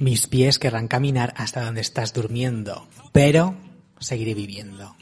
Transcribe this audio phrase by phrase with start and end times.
[0.00, 3.54] Mis pies querrán caminar hasta donde estás durmiendo, pero
[3.98, 4.96] seguiré viviendo.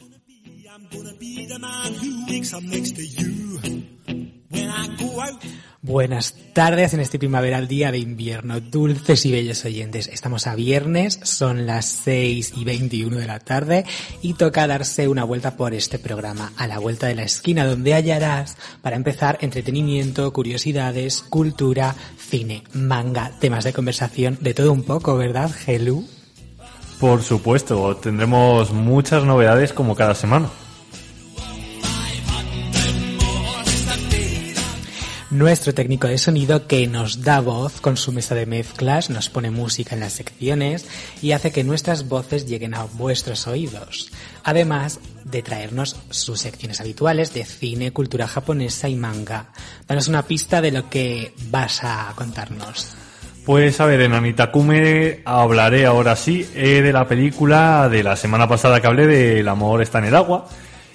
[5.89, 10.05] Buenas tardes en este primaveral día de invierno, dulces y bellos oyentes.
[10.05, 13.85] Estamos a viernes, son las 6 y 21 de la tarde
[14.21, 17.95] y toca darse una vuelta por este programa, a la vuelta de la esquina, donde
[17.95, 25.17] hallarás, para empezar, entretenimiento, curiosidades, cultura, cine, manga, temas de conversación, de todo un poco,
[25.17, 26.07] ¿verdad, Gelu?
[26.99, 30.49] Por supuesto, tendremos muchas novedades como cada semana.
[35.39, 39.51] Nuestro técnico de sonido que nos da voz con su mesa de mezclas, nos pone
[39.51, 40.85] música en las secciones
[41.21, 44.11] y hace que nuestras voces lleguen a vuestros oídos.
[44.43, 49.47] Además de traernos sus secciones habituales de cine, cultura japonesa y manga.
[49.87, 52.93] Danos una pista de lo que vas a contarnos.
[53.45, 58.49] Pues a ver, en Anitakume hablaré ahora sí eh, de la película de la semana
[58.49, 60.49] pasada que hablé de El amor está en el agua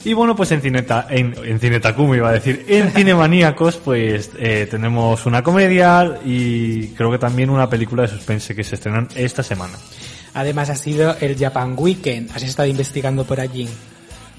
[0.04, 4.68] y bueno, pues en Cineta, en, en Cinetakume iba a decir, en Cinemaníacos, pues eh,
[4.70, 9.42] tenemos una comedia y creo que también una película de suspense que se estrenan esta
[9.42, 9.74] semana.
[10.34, 13.68] Además ha sido el Japan Weekend, ¿has estado investigando por allí?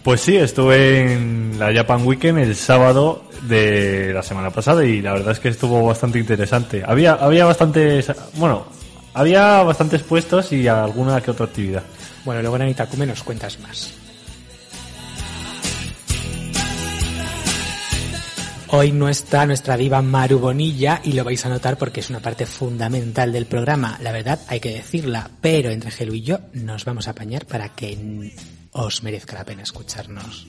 [0.03, 5.13] Pues sí, estuve en la Japan Weekend el sábado de la semana pasada y la
[5.13, 6.83] verdad es que estuvo bastante interesante.
[6.85, 8.67] Había, había bastantes, bueno,
[9.15, 11.81] había bastantes puestos y alguna que otra actividad.
[12.23, 14.04] Bueno, luego en Anitakume nos cuentas más.
[18.77, 22.19] Hoy no está nuestra diva Maru Bonilla y lo vais a notar porque es una
[22.19, 23.97] parte fundamental del programa.
[24.01, 27.69] La verdad, hay que decirla, pero entre Gelu y yo nos vamos a apañar para
[27.69, 28.33] que
[28.73, 30.45] os merezca la pena escucharnos.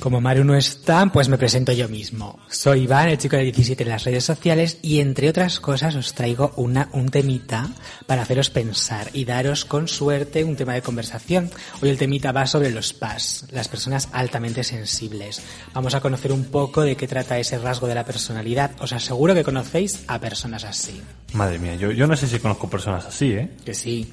[0.00, 2.38] Como Maru no está, pues me presento yo mismo.
[2.48, 6.14] Soy Iván, el chico de 17 en las redes sociales y entre otras cosas os
[6.14, 7.68] traigo una, un temita
[8.06, 11.50] para haceros pensar y daros con suerte un tema de conversación.
[11.82, 15.42] Hoy el temita va sobre los PAS, las personas altamente sensibles.
[15.74, 18.70] Vamos a conocer un poco de qué trata ese rasgo de la personalidad.
[18.80, 20.98] Os aseguro que conocéis a personas así.
[21.34, 23.50] Madre mía, yo, yo no sé si conozco personas así, ¿eh?
[23.66, 24.10] Que sí.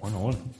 [0.00, 0.57] Bueno, bueno.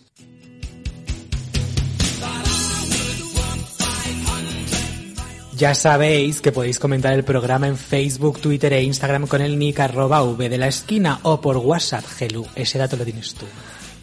[5.58, 9.80] Ya sabéis que podéis comentar el programa en Facebook, Twitter e Instagram con el nick
[9.80, 12.46] arroba V de la esquina o por WhatsApp, Gelu.
[12.54, 13.44] Ese dato lo tienes tú.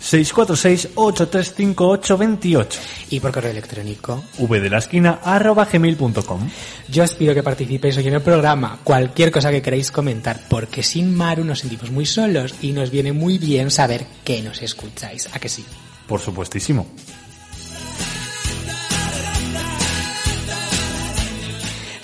[0.01, 2.67] 646-835828.
[3.11, 4.21] Y por correo electrónico.
[4.37, 6.49] V de la esquina arroba gmail.com.
[6.89, 8.79] Yo os pido que participéis hoy en el programa.
[8.83, 13.13] Cualquier cosa que queráis comentar, porque sin Maru nos sentimos muy solos y nos viene
[13.13, 15.33] muy bien saber que nos escucháis.
[15.33, 15.63] ¿A que sí?
[16.05, 16.85] Por supuestísimo.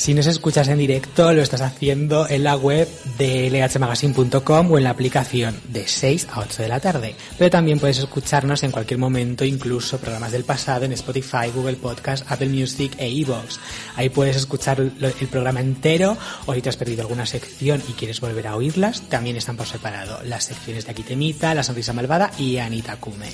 [0.01, 2.89] Si nos escuchas en directo, lo estás haciendo en la web
[3.19, 7.15] de lhmagazine.com o en la aplicación de 6 a 8 de la tarde.
[7.37, 12.25] Pero también puedes escucharnos en cualquier momento, incluso programas del pasado en Spotify, Google Podcast,
[12.31, 13.59] Apple Music e iVoox.
[13.95, 18.21] Ahí puedes escuchar el programa entero o si te has perdido alguna sección y quieres
[18.21, 20.19] volver a oírlas, también están por separado.
[20.23, 23.29] Las secciones de Aquí Temita, La Sonrisa Malvada y Anita Kume.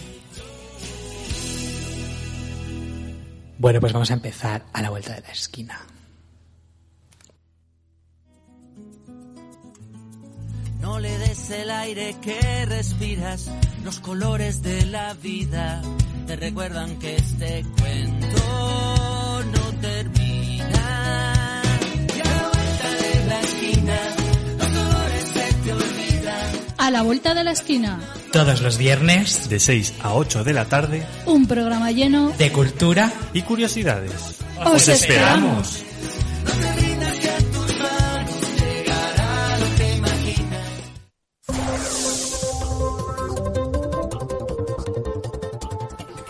[3.58, 5.80] Bueno, pues vamos a empezar a la vuelta de la esquina.
[10.82, 13.50] No le des el aire que respiras,
[13.84, 15.82] los colores de la vida
[16.26, 21.62] te recuerdan que este cuento no termina.
[22.16, 23.98] Y a la vuelta de la esquina,
[24.58, 26.52] los colores se te olvidan.
[26.78, 28.00] A la vuelta de la esquina,
[28.32, 33.12] Todos los viernes De 6 a 8 de la tarde un programa lleno de cultura.
[33.34, 34.36] y curiosidades.
[34.64, 35.84] Os esperamos.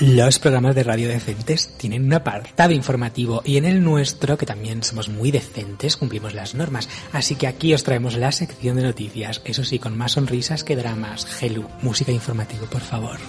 [0.08, 4.82] Los programas de radio decentes tienen un apartado informativo y en el nuestro, que también
[4.82, 6.88] somos muy decentes, cumplimos las normas.
[7.12, 10.78] Así que aquí os traemos la sección de noticias, eso sí, con más sonrisas que
[10.78, 11.26] dramas.
[11.26, 13.20] Gelu, música informativa, por favor.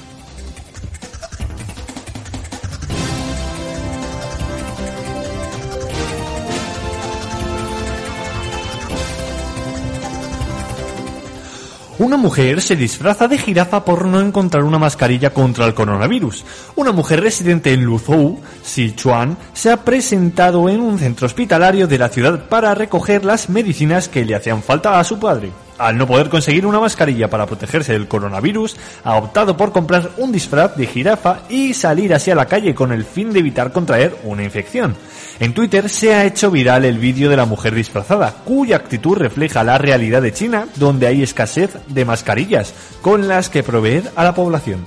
[11.98, 16.44] Una mujer se disfraza de jirafa por no encontrar una mascarilla contra el coronavirus.
[16.76, 22.08] Una mujer residente en Luzhou, Sichuan, se ha presentado en un centro hospitalario de la
[22.08, 25.50] ciudad para recoger las medicinas que le hacían falta a su padre.
[25.78, 30.32] Al no poder conseguir una mascarilla para protegerse del coronavirus, ha optado por comprar un
[30.32, 34.16] disfraz de jirafa y salir así a la calle con el fin de evitar contraer
[34.25, 34.96] una infección.
[35.38, 39.62] En Twitter se ha hecho viral el vídeo de la mujer disfrazada, cuya actitud refleja
[39.62, 44.34] la realidad de China, donde hay escasez de mascarillas con las que proveer a la
[44.34, 44.84] población.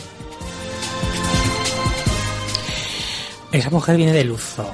[3.53, 4.71] Esa mujer viene del zoo.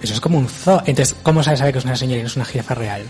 [0.00, 0.82] Eso es como un zoo.
[0.86, 3.02] Entonces, ¿cómo sabe que es una señora y no es una jirafa real?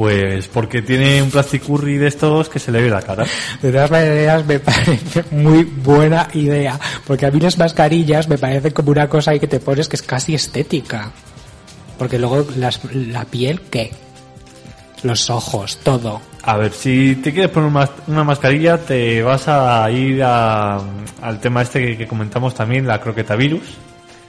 [0.00, 3.26] Pues porque tiene un plasticurri de estos que se le ve la cara.
[3.60, 6.80] De todas maneras, me parece muy buena idea.
[7.06, 9.96] Porque a mí las mascarillas me parecen como una cosa ahí que te pones que
[9.96, 11.10] es casi estética.
[11.98, 13.90] Porque luego las- la piel, ¿qué?
[15.02, 16.22] Los ojos, todo.
[16.44, 20.80] A ver, si te quieres poner una, una mascarilla, te vas a ir a-
[21.20, 23.64] al tema este que, que comentamos también, la croqueta virus,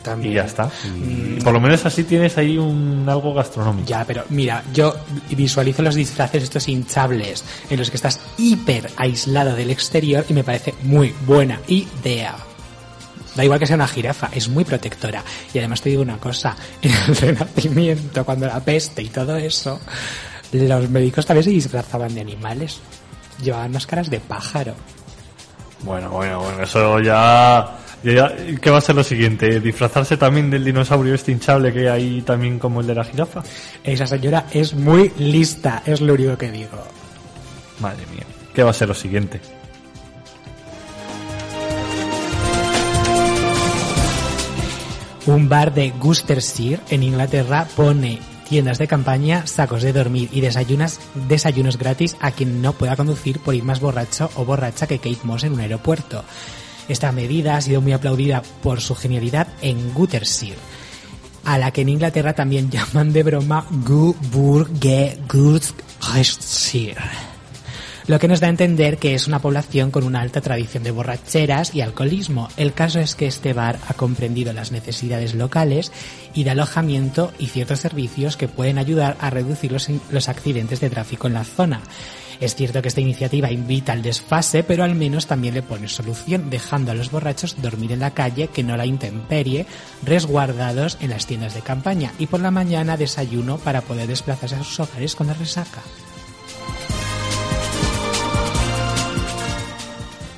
[0.04, 0.34] También.
[0.34, 0.70] y ya está.
[0.96, 3.88] Y por lo menos así tienes ahí un algo gastronómico.
[3.88, 4.96] Ya, pero mira, yo
[5.30, 10.44] visualizo los disfraces estos hinchables en los que estás hiper aislado del exterior y me
[10.44, 12.36] parece muy buena idea.
[13.36, 15.24] Da igual que sea una jirafa, es muy protectora.
[15.54, 19.80] Y además te digo una cosa, en el Renacimiento, cuando la peste y todo eso,
[20.52, 22.80] los médicos también se disfrazaban de animales.
[23.42, 24.74] Llevaban máscaras de pájaro.
[25.84, 29.60] Bueno, bueno, bueno, eso ya, ¿Qué va a ser lo siguiente?
[29.60, 33.44] ¿Disfrazarse también del dinosaurio este hinchable que hay también como el de la jirafa?
[33.84, 36.84] Esa señora es muy lista, es lo único que digo.
[37.80, 38.26] Madre mía.
[38.54, 39.40] ¿Qué va a ser lo siguiente?
[45.28, 48.20] Un bar de Gloucestershire en Inglaterra pone
[48.50, 53.40] tiendas de campaña, sacos de dormir y desayunas, desayunos gratis a quien no pueda conducir
[53.40, 56.26] por ir más borracho o borracha que Kate Moss en un aeropuerto.
[56.88, 60.58] Esta medida ha sido muy aplaudida por su genialidad en Gloucestershire,
[61.46, 67.02] a la que en Inglaterra también llaman de broma Guburge Gloucestershire
[68.08, 70.92] lo que nos da a entender que es una población con una alta tradición de
[70.92, 72.50] borracheras y alcoholismo.
[72.58, 75.92] El caso es que este bar ha comprendido las necesidades locales
[76.34, 81.28] y de alojamiento y ciertos servicios que pueden ayudar a reducir los accidentes de tráfico
[81.28, 81.82] en la zona.
[82.42, 86.50] Es cierto que esta iniciativa invita al desfase, pero al menos también le pone solución,
[86.50, 89.68] dejando a los borrachos dormir en la calle, que no la intemperie,
[90.04, 94.64] resguardados en las tiendas de campaña, y por la mañana desayuno para poder desplazarse a
[94.64, 95.82] sus hogares con la resaca.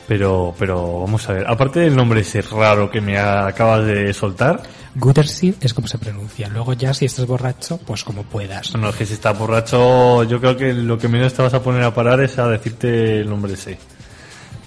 [0.06, 4.62] Pero, pero vamos a ver, aparte del nombre ese raro que me acabas de soltar,
[4.96, 6.48] Gutterseed es como se pronuncia.
[6.50, 8.72] Luego ya si estás borracho, pues como puedas.
[8.74, 11.62] bueno, es que si estás borracho, yo creo que lo que menos te vas a
[11.62, 13.78] poner a parar es a decirte el nombre ese.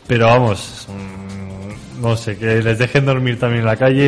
[0.07, 0.87] Pero vamos,
[2.01, 4.03] no sé, que les dejen dormir también en la calle,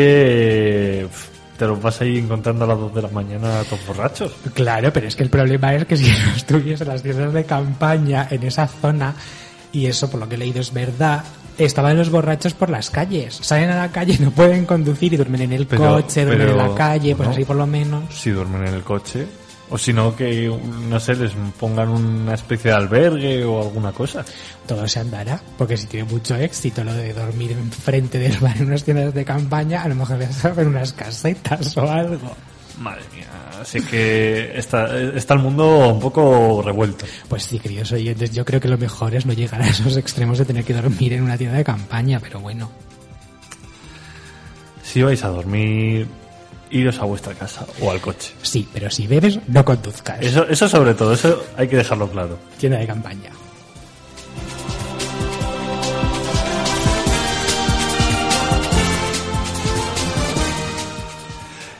[1.03, 1.09] eh,
[1.56, 4.32] te los vas ahí encontrando a las 2 de la mañana todos borrachos.
[4.55, 7.44] Claro, pero es que el problema es que si no estuviese en las tiendas de
[7.44, 9.14] campaña en esa zona,
[9.73, 11.25] y eso por lo que he leído es verdad,
[11.59, 13.39] estaban los borrachos por las calles.
[13.43, 16.61] Salen a la calle, no pueden conducir y duermen en el Pero- coche, duermen pero,
[16.63, 17.35] en la calle, pues ¿no?
[17.35, 18.05] así por lo menos.
[18.15, 19.27] Si duermen en el coche,
[19.71, 20.51] o si no, que,
[20.89, 24.25] no sé, les pongan una especie de albergue o alguna cosa.
[24.67, 28.67] Todo se andará, porque si tiene mucho éxito lo de dormir enfrente del bar en
[28.69, 32.35] unas tiendas de campaña, a lo mejor les abren unas casetas o algo.
[32.81, 33.27] Madre mía,
[33.61, 37.07] así que está, está el mundo un poco revuelto.
[37.29, 40.39] Pues sí, queridos oyentes, yo creo que lo mejor es no llegar a esos extremos
[40.39, 42.71] de tener que dormir en una tienda de campaña, pero bueno.
[44.83, 46.07] Si vais a dormir,
[46.71, 48.33] iros a vuestra casa o al coche.
[48.43, 50.21] Sí, pero si bebes, no conduzcas.
[50.21, 52.38] Eso, eso sobre todo, eso hay que dejarlo claro.
[52.59, 53.31] Tienda de campaña.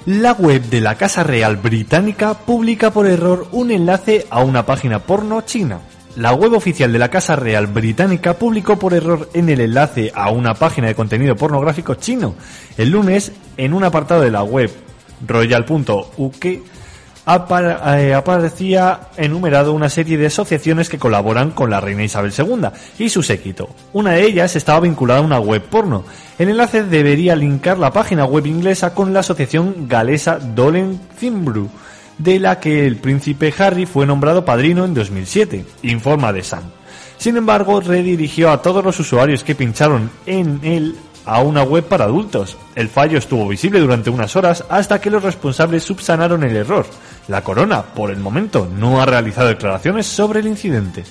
[0.09, 5.01] La web de la Casa Real Británica publica por error un enlace a una página
[5.01, 5.81] porno china.
[6.17, 10.31] La web oficial de la Casa Real Británica publicó por error en el enlace a
[10.31, 12.37] una página de contenido pornográfico chino.
[12.79, 14.71] El lunes, en un apartado de la web
[15.27, 16.47] royal.uk,
[18.15, 22.69] aparecía enumerado una serie de asociaciones que colaboran con la reina Isabel II
[22.99, 23.69] y su séquito.
[23.93, 26.05] Una de ellas estaba vinculada a una web porno.
[26.39, 31.69] El enlace debería linkar la página web inglesa con la asociación galesa Dolen Zimbru,
[32.17, 36.79] de la que el príncipe Harry fue nombrado padrino en 2007, informa The Sun.
[37.19, 40.97] Sin embargo, redirigió a todos los usuarios que pincharon en él
[41.29, 42.57] a una web para adultos.
[42.75, 46.87] El fallo estuvo visible durante unas horas hasta que los responsables subsanaron el error.
[47.29, 51.05] La corona, por el momento, no ha realizado declaraciones sobre el incidente.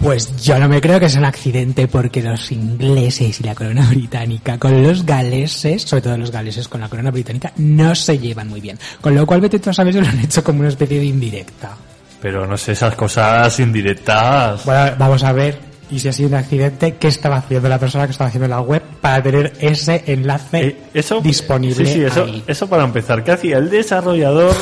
[0.00, 3.86] Pues yo no me creo que sea un accidente porque los ingleses y la corona
[3.90, 8.48] británica con los galeses, sobre todo los galeses con la corona británica, no se llevan
[8.48, 8.78] muy bien.
[9.00, 11.06] Con lo cual, vete tú a saber si lo han hecho como una especie de
[11.06, 11.76] indirecta.
[12.20, 14.64] Pero no sé, esas cosas indirectas.
[14.64, 15.67] Bueno, vamos a ver.
[15.90, 18.60] Y si ha sido un accidente, ¿qué estaba haciendo la persona que estaba haciendo la
[18.60, 22.44] web para tener ese enlace Eh, eso, disponible Sí, sí, eso, ahí?
[22.46, 23.24] eso para empezar.
[23.24, 24.54] ¿Qué hacía el desarrollador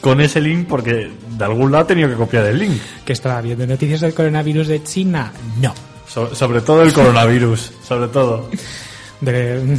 [0.00, 0.68] con ese link?
[0.68, 2.80] Porque de algún lado ha tenido que copiar el link.
[3.04, 5.32] ¿Que estaba viendo noticias del coronavirus de China?
[5.60, 5.72] No.
[6.06, 7.72] So- sobre todo el coronavirus.
[7.86, 8.50] sobre todo.
[9.22, 9.78] De-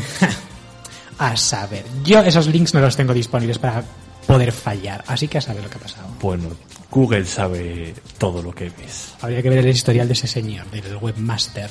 [1.20, 1.86] a saber.
[2.04, 3.84] Yo esos links no los tengo disponibles para
[4.26, 5.04] poder fallar.
[5.08, 6.08] Así que a saber lo que ha pasado.
[6.20, 6.46] Bueno,
[6.94, 9.16] Google sabe todo lo que ves.
[9.22, 11.70] Habría que ver el historial de ese señor, del webmaster.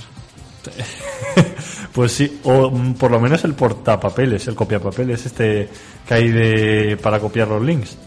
[1.93, 5.69] Pues sí, o mm, por lo menos el portapapeles, el copiapapeles este
[6.09, 7.99] que hay de, para copiar los links.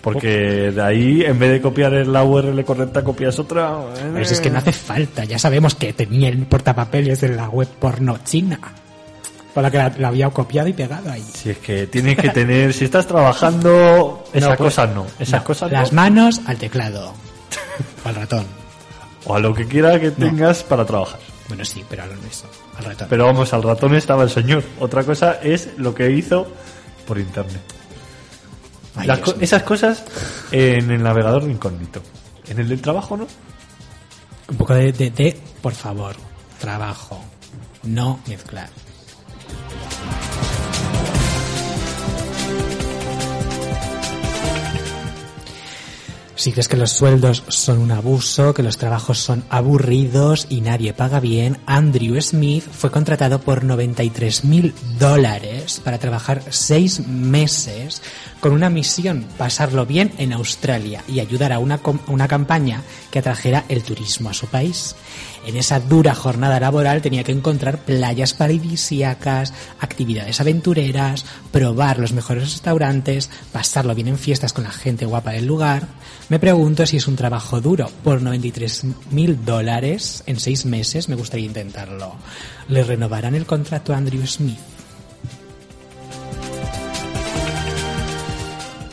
[0.00, 3.78] Porque de ahí, en vez de copiar la URL correcta, copias otra.
[3.94, 5.24] Pero si es que no hace falta.
[5.24, 8.58] Ya sabemos que tenía el portapapeles de la web porno china.
[9.56, 11.22] Por la que la, la había copiado y pegado ahí.
[11.22, 15.06] Si es que tienes que tener, si estás trabajando, esas pues, cosas no.
[15.18, 15.96] Esas no, cosas Las no.
[16.02, 17.14] manos al teclado.
[18.04, 18.44] o al ratón.
[19.24, 21.20] O a lo que quiera que tengas para trabajar.
[21.48, 23.06] Bueno, sí, pero al, al ratón.
[23.08, 24.62] Pero vamos, al ratón estaba el señor.
[24.78, 26.46] Otra cosa es lo que hizo
[27.06, 27.62] por internet.
[28.94, 29.44] Ay, Las Dios co- mío.
[29.44, 30.04] esas cosas
[30.52, 32.02] en el navegador de incógnito.
[32.46, 33.26] En el del trabajo, ¿no?
[34.50, 36.14] Un poco de, de, de, por favor,
[36.60, 37.24] trabajo.
[37.84, 38.68] No mezclar.
[46.36, 50.92] Si crees que los sueldos son un abuso, que los trabajos son aburridos y nadie
[50.92, 58.02] paga bien, Andrew Smith fue contratado por 93 mil dólares para trabajar seis meses
[58.40, 63.64] con una misión, pasarlo bien en Australia y ayudar a una, una campaña que atrajera
[63.70, 64.94] el turismo a su país.
[65.46, 72.52] En esa dura jornada laboral tenía que encontrar playas paradisíacas, actividades aventureras, probar los mejores
[72.52, 75.86] restaurantes, pasarlo bien en fiestas con la gente guapa del lugar.
[76.28, 77.88] Me pregunto si es un trabajo duro.
[78.02, 82.16] Por 93 mil dólares en seis meses me gustaría intentarlo.
[82.68, 84.75] ¿Le renovarán el contrato a Andrew Smith?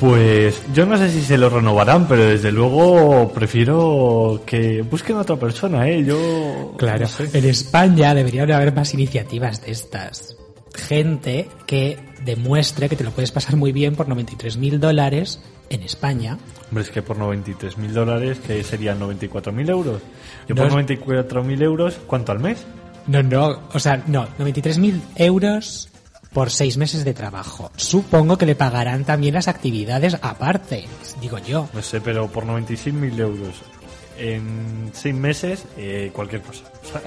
[0.03, 5.22] Pues yo no sé si se lo renovarán, pero desde luego prefiero que busquen a
[5.22, 6.03] otra persona, ¿eh?
[6.03, 6.74] Yo...
[6.77, 7.29] Claro, no sé.
[7.38, 10.36] en España deberían haber más iniciativas de estas.
[10.75, 15.83] Gente que demuestre que te lo puedes pasar muy bien por 93 mil dólares en
[15.83, 16.38] España.
[16.69, 20.01] Hombre, es que por 93 mil dólares, que serían 94 mil euros.
[20.50, 22.65] Yo No por es- 94 mil euros, ¿cuánto al mes?
[23.07, 25.88] No, no, o sea, no, 93 mil euros
[26.34, 27.72] por seis meses de trabajo.
[27.75, 30.86] Supongo que le pagarán también las actividades aparte,
[31.22, 31.70] digo yo.
[31.74, 33.62] No sé, pero por 96 mil euros
[34.18, 36.63] en seis meses, eh, cualquier cosa.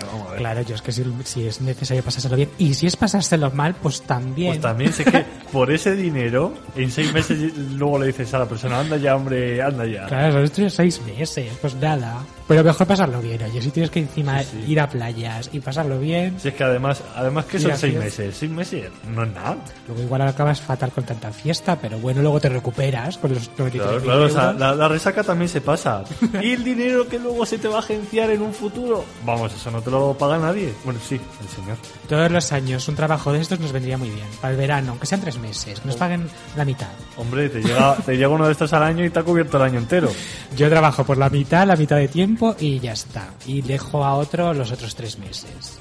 [0.00, 0.38] Vamos a ver.
[0.38, 2.50] Claro, yo es que si, si es necesario pasárselo bien.
[2.56, 4.52] Y si es pasárselo mal, pues también.
[4.52, 8.48] Pues también sé que por ese dinero, en seis meses luego le dices a la
[8.48, 10.06] persona, anda ya, hombre, anda ya.
[10.06, 12.24] Claro, son estos seis meses, pues nada.
[12.48, 14.72] Pero mejor pasarlo bien, oye, si tienes que encima Sí, sí.
[14.72, 18.34] ir a playas y pasarlo bien, Si es que además, además que son seis meses,
[18.36, 19.56] seis meses no es nada.
[19.86, 23.82] luego igual acabas fatal con tanta fiesta, pero bueno, luego te recuperas con los 93
[23.82, 26.02] Claro, claro, o sea, la, la resaca también se pasa.
[26.42, 29.04] ¿Y el dinero que luego se te va a agenciar en un futuro?
[29.26, 30.72] Vamos, eso no te lo paga nadie.
[30.84, 31.76] Bueno, sí, el señor.
[32.08, 34.26] Todos los años un trabajo de estos nos vendría muy bien.
[34.40, 36.26] Para el verano, aunque sean tres meses, que nos paguen
[36.56, 36.88] la mitad.
[37.18, 39.64] Hombre, te llega, te llega uno de estos al año y te ha cubierto el
[39.64, 40.10] año entero.
[40.56, 43.30] Yo trabajo por la mitad, la mitad de tiempo y ya está.
[43.46, 45.78] Y dejo a otro los otros tres meses.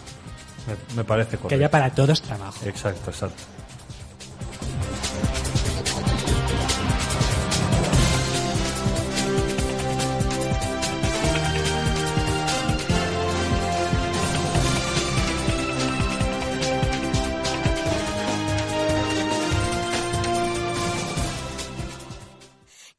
[0.67, 2.65] Me, me parece Que haya para todos trabajo.
[2.65, 3.43] Exacto, exacto.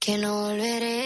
[0.00, 0.97] Que no volveré,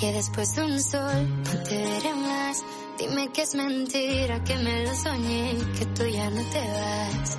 [0.00, 2.64] que después de un sol no te veré más.
[2.98, 7.38] Dime que es mentira, que me lo soñé, que tú ya no te vas.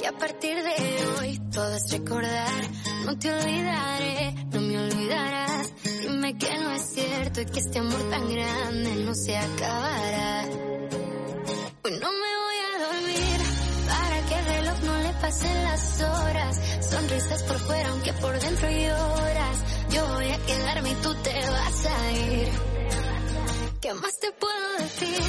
[0.00, 2.64] Que a partir de hoy todo es recordar,
[3.04, 5.72] no te olvidaré, no me olvidarás.
[6.02, 10.44] Dime que no es cierto y que este amor tan grande no se acabará.
[11.84, 13.40] Hoy no me voy a dormir
[13.86, 16.60] para que el reloj no le pasen las horas.
[16.90, 19.75] Sonrisas por fuera aunque por dentro lloras.
[19.96, 22.48] Yo voy a quedarme y tú te vas a ir.
[23.80, 25.22] ¿Qué más te puedo decir?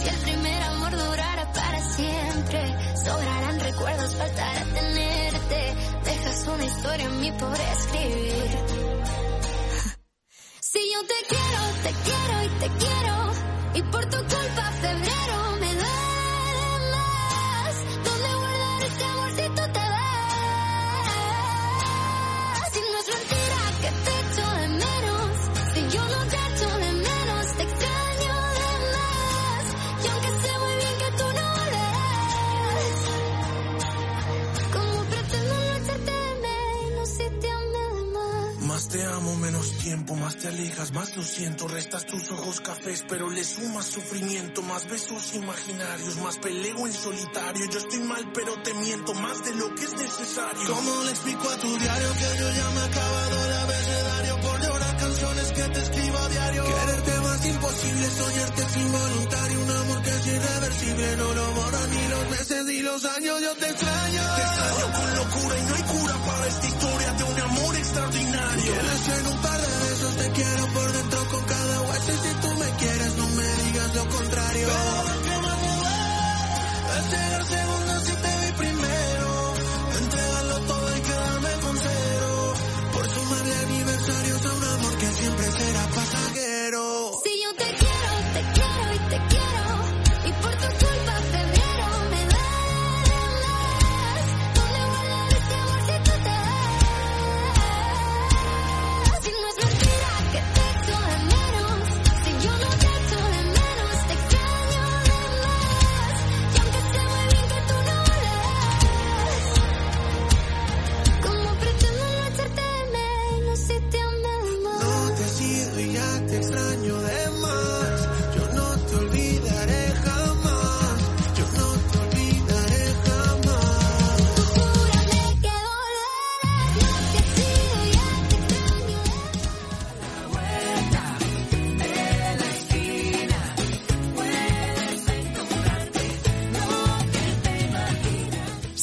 [0.00, 2.60] Si el primer amor durara para siempre,
[3.04, 5.74] sobrarán recuerdos, faltará tenerte.
[6.04, 8.50] Dejas una historia en mí por escribir.
[10.60, 13.14] Si yo te quiero, te quiero y te quiero.
[13.74, 15.19] Y por tu culpa febrero
[39.60, 41.68] menos tiempo, más te alejas, más lo siento.
[41.68, 44.62] Restas tus ojos cafés, pero le sumas sufrimiento.
[44.62, 47.66] Más besos imaginarios, más peleo en solitario.
[47.70, 50.74] Yo estoy mal, pero te miento más de lo que es necesario.
[50.74, 54.60] ¿Cómo le explico a tu diario que yo ya me he acabado el abecedario por
[54.62, 56.64] llorar canciones que te escribo a diario?
[56.64, 59.60] Quererte más imposible, soñarte es involuntario.
[59.60, 63.40] Un amor que es irreversible, no lo borran ni los meses ni los años.
[63.42, 64.22] Yo te extraño.
[64.36, 68.72] Te extraño con locura y no hay cura para esta historia de un amor extraordinario.
[68.72, 69.39] Quieres en un
[74.04, 74.68] lo contrario.
[74.68, 75.96] Pero que más duele
[76.96, 79.54] es llegar segundo si te vi primero.
[80.00, 82.54] Entregarlo todo y quedarme con cero.
[82.92, 87.09] Por sumarle aniversarios a un amor que siempre será pasajero.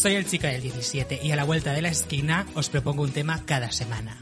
[0.08, 3.12] Soy el chico del 17 y a la vuelta de la esquina os propongo un
[3.12, 4.16] tema cada semana.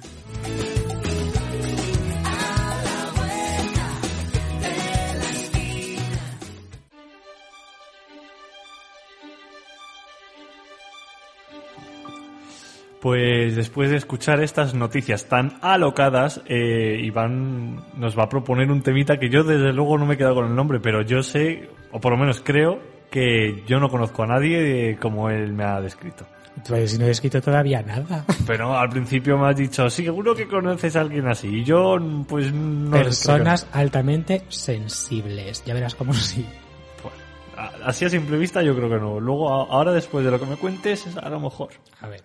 [12.99, 18.81] Pues después de escuchar estas noticias tan alocadas, eh, Iván nos va a proponer un
[18.81, 21.69] temita que yo desde luego no me he quedado con el nombre, pero yo sé,
[21.91, 25.79] o por lo menos creo, que yo no conozco a nadie como él me ha
[25.81, 26.25] descrito.
[26.68, 28.24] Pues no he escrito todavía nada.
[28.48, 31.48] Pero al principio me has dicho, seguro que conoces a alguien así.
[31.50, 32.91] Y yo, pues no.
[32.91, 35.63] Personas altamente sensibles.
[35.65, 36.46] Ya verás cómo sí.
[37.01, 37.13] Pues,
[37.57, 39.20] a- así a simple vista yo creo que no.
[39.20, 41.70] Luego, ahora después de lo que me cuentes, a lo mejor.
[42.01, 42.24] A ver.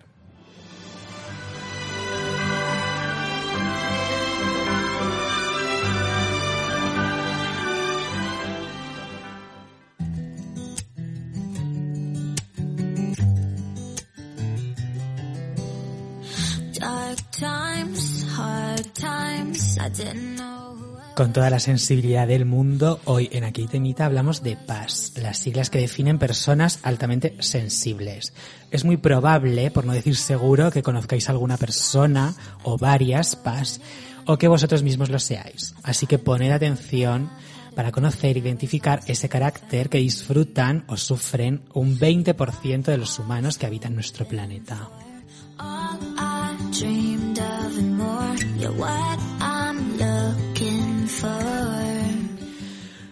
[21.15, 25.69] Con toda la sensibilidad del mundo, hoy en Aquí Temita hablamos de PAS, las siglas
[25.69, 28.33] que definen personas altamente sensibles.
[28.71, 33.81] Es muy probable, por no decir seguro, que conozcáis alguna persona o varias PAS
[34.25, 35.75] o que vosotros mismos lo seáis.
[35.83, 37.29] Así que poned atención
[37.75, 43.57] para conocer e identificar ese carácter que disfrutan o sufren un 20% de los humanos
[43.57, 44.89] que habitan nuestro planeta.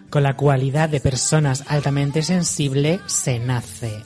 [0.09, 4.01] Con la cualidad de personas altamente sensible se nace.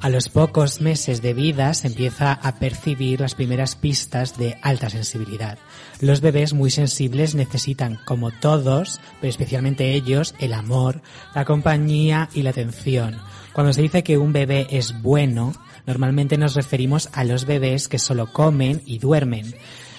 [0.00, 4.90] A los pocos meses de vida se empieza a percibir las primeras pistas de alta
[4.90, 5.58] sensibilidad.
[6.00, 11.00] Los bebés muy sensibles necesitan, como todos, pero especialmente ellos, el amor,
[11.34, 13.16] la compañía y la atención.
[13.54, 15.54] Cuando se dice que un bebé es bueno,
[15.86, 19.54] normalmente nos referimos a los bebés que solo comen y duermen.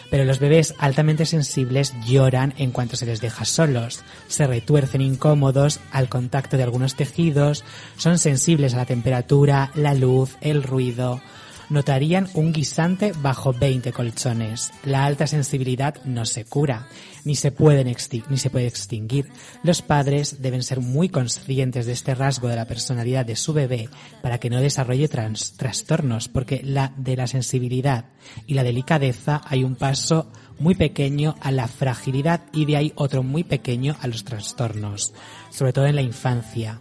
[0.10, 5.80] Pero los bebés altamente sensibles lloran en cuanto se les deja solos, se retuercen incómodos
[5.92, 7.64] al contacto de algunos tejidos,
[7.98, 11.22] son sensibles a la temperatura, la luz, el ruido.
[11.70, 14.72] Notarían un guisante bajo 20 colchones.
[14.86, 16.88] La alta sensibilidad no se cura,
[17.28, 17.94] ni se, pueden
[18.30, 19.28] ni se puede extinguir.
[19.62, 23.90] Los padres deben ser muy conscientes de este rasgo de la personalidad de su bebé
[24.22, 28.06] para que no desarrolle trastornos, porque la de la sensibilidad
[28.48, 33.24] y la delicadeza hay un paso muy pequeño a la fragilidad y de ahí otro
[33.24, 35.14] muy pequeño a los trastornos,
[35.52, 36.80] sobre todo en la infancia.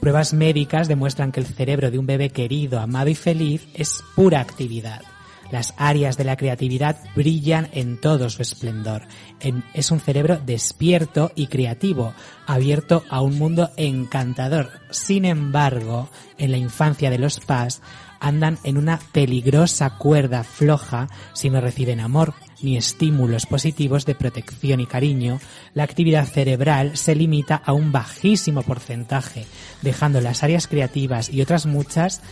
[0.00, 4.40] Pruebas médicas demuestran que el cerebro de un bebé querido, amado y feliz es pura
[4.40, 5.13] actividad.
[5.50, 9.02] Las áreas de la creatividad brillan en todo su esplendor.
[9.40, 12.14] En- es un cerebro despierto y creativo,
[12.46, 14.70] abierto a un mundo encantador.
[14.90, 17.82] Sin embargo, en la infancia de los PAS
[18.20, 24.80] andan en una peligrosa cuerda floja si no reciben amor ni estímulos positivos de protección
[24.80, 25.38] y cariño,
[25.74, 29.44] la actividad cerebral se limita a un bajísimo porcentaje,
[29.82, 32.22] dejando las áreas creativas y otras muchas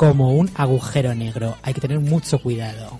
[0.00, 1.58] como un agujero negro.
[1.62, 2.98] Hay que tener mucho cuidado.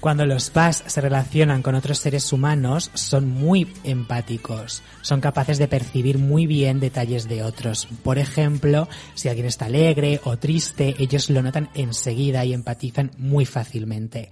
[0.00, 4.82] Cuando los PAS se relacionan con otros seres humanos, son muy empáticos.
[5.02, 7.86] Son capaces de percibir muy bien detalles de otros.
[8.02, 13.44] Por ejemplo, si alguien está alegre o triste, ellos lo notan enseguida y empatizan muy
[13.44, 14.30] fácilmente.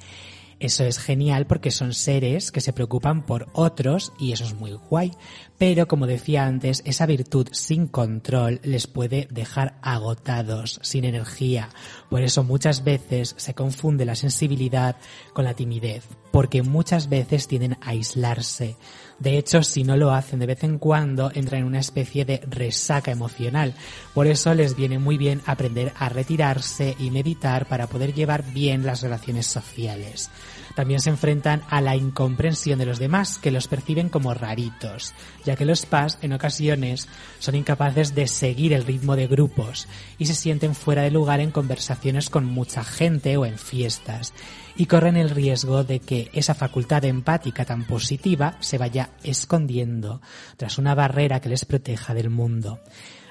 [0.59, 4.73] Eso es genial porque son seres que se preocupan por otros y eso es muy
[4.73, 5.13] guay.
[5.59, 11.69] Pero como decía antes, esa virtud sin control les puede dejar agotados, sin energía.
[12.09, 14.97] Por eso muchas veces se confunde la sensibilidad
[15.35, 18.77] con la timidez, porque muchas veces tienden a aislarse.
[19.19, 22.43] De hecho, si no lo hacen de vez en cuando, entran en una especie de
[22.49, 23.73] resaca emocional.
[24.13, 28.85] Por eso les viene muy bien aprender a retirarse y meditar para poder llevar bien
[28.85, 30.31] las relaciones sociales.
[30.75, 35.15] También se enfrentan a la incomprensión de los demás, que los perciben como raritos,
[35.47, 40.27] ya que los PAS en ocasiones son incapaces de seguir el ritmo de grupos y
[40.27, 44.35] se sienten fuera de lugar en conversaciones con mucha gente o en fiestas
[44.77, 50.21] y corren el riesgo de que esa facultad empática tan positiva se vaya escondiendo
[50.57, 52.81] tras una barrera que les proteja del mundo.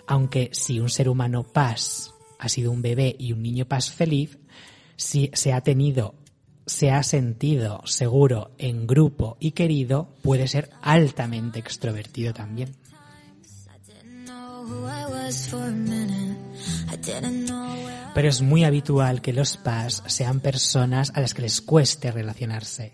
[0.07, 4.37] Aunque si un ser humano paz ha sido un bebé y un niño paz feliz,
[4.95, 6.15] si se ha tenido
[6.65, 12.75] se ha sentido seguro en grupo y querido, puede ser altamente extrovertido también.
[18.13, 22.93] Pero es muy habitual que los PAS sean personas a las que les cueste relacionarse.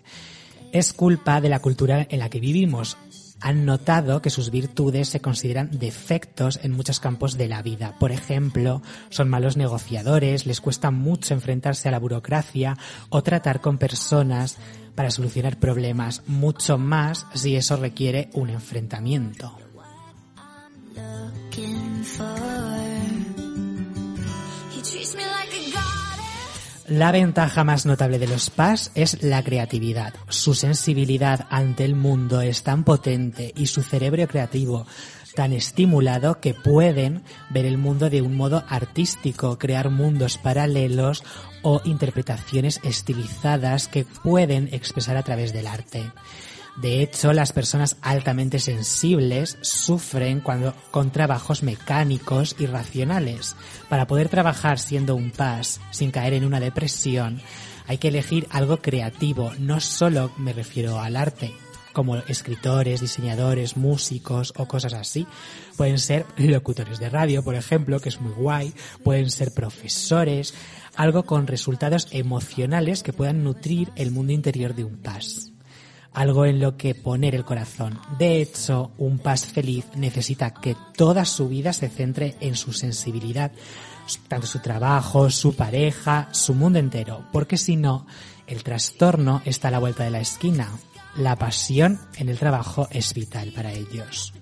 [0.72, 2.96] Es culpa de la cultura en la que vivimos.
[3.40, 7.96] Han notado que sus virtudes se consideran defectos en muchos campos de la vida.
[7.98, 12.78] Por ejemplo, son malos negociadores, les cuesta mucho enfrentarse a la burocracia
[13.10, 14.56] o tratar con personas
[14.94, 19.58] para solucionar problemas, mucho más si eso requiere un enfrentamiento.
[26.92, 30.12] La ventaja más notable de los PAS es la creatividad.
[30.28, 34.86] Su sensibilidad ante el mundo es tan potente y su cerebro creativo
[35.34, 41.24] tan estimulado que pueden ver el mundo de un modo artístico, crear mundos paralelos
[41.62, 46.12] o interpretaciones estilizadas que pueden expresar a través del arte.
[46.76, 53.56] De hecho, las personas altamente sensibles sufren cuando con trabajos mecánicos y racionales.
[53.90, 57.42] Para poder trabajar siendo un paz sin caer en una depresión,
[57.86, 59.52] hay que elegir algo creativo.
[59.58, 61.52] No solo me refiero al arte,
[61.92, 65.26] como escritores, diseñadores, músicos o cosas así.
[65.76, 68.72] Pueden ser locutores de radio, por ejemplo, que es muy guay.
[69.04, 70.54] Pueden ser profesores,
[70.96, 75.51] algo con resultados emocionales que puedan nutrir el mundo interior de un paz
[76.14, 77.98] algo en lo que poner el corazón.
[78.18, 83.52] De hecho, un paz feliz necesita que toda su vida se centre en su sensibilidad,
[84.28, 88.06] tanto su trabajo, su pareja, su mundo entero, porque si no,
[88.46, 90.68] el trastorno está a la vuelta de la esquina.
[91.16, 94.32] La pasión en el trabajo es vital para ellos.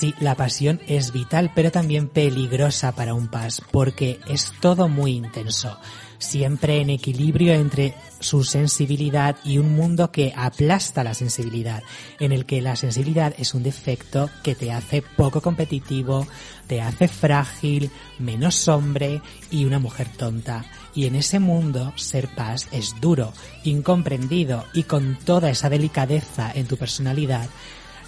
[0.00, 5.12] Sí, la pasión es vital, pero también peligrosa para un paz, porque es todo muy
[5.12, 5.76] intenso,
[6.16, 11.82] siempre en equilibrio entre su sensibilidad y un mundo que aplasta la sensibilidad,
[12.18, 16.26] en el que la sensibilidad es un defecto que te hace poco competitivo,
[16.66, 20.64] te hace frágil, menos hombre y una mujer tonta.
[20.94, 23.34] Y en ese mundo ser paz es duro,
[23.64, 27.50] incomprendido y con toda esa delicadeza en tu personalidad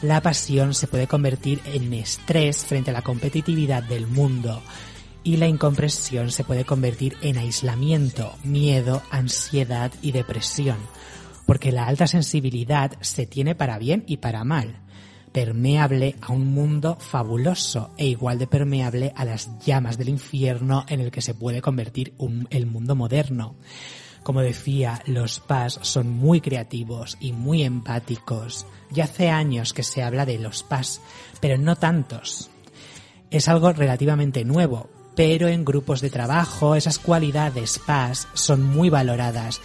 [0.03, 4.61] la pasión se puede convertir en estrés frente a la competitividad del mundo
[5.25, 10.79] y la incompresión se puede convertir en aislamiento, miedo, ansiedad y depresión,
[11.47, 14.81] porque la alta sensibilidad se tiene para bien y para mal,
[15.31, 21.01] permeable a un mundo fabuloso e igual de permeable a las llamas del infierno en
[21.01, 22.15] el que se puede convertir
[22.51, 23.55] el mundo moderno.
[24.23, 28.67] Como decía, los PAS son muy creativos y muy empáticos.
[28.93, 31.01] Ya hace años que se habla de los PAS,
[31.41, 32.51] pero no tantos.
[33.31, 39.61] Es algo relativamente nuevo, pero en grupos de trabajo esas cualidades PAS son muy valoradas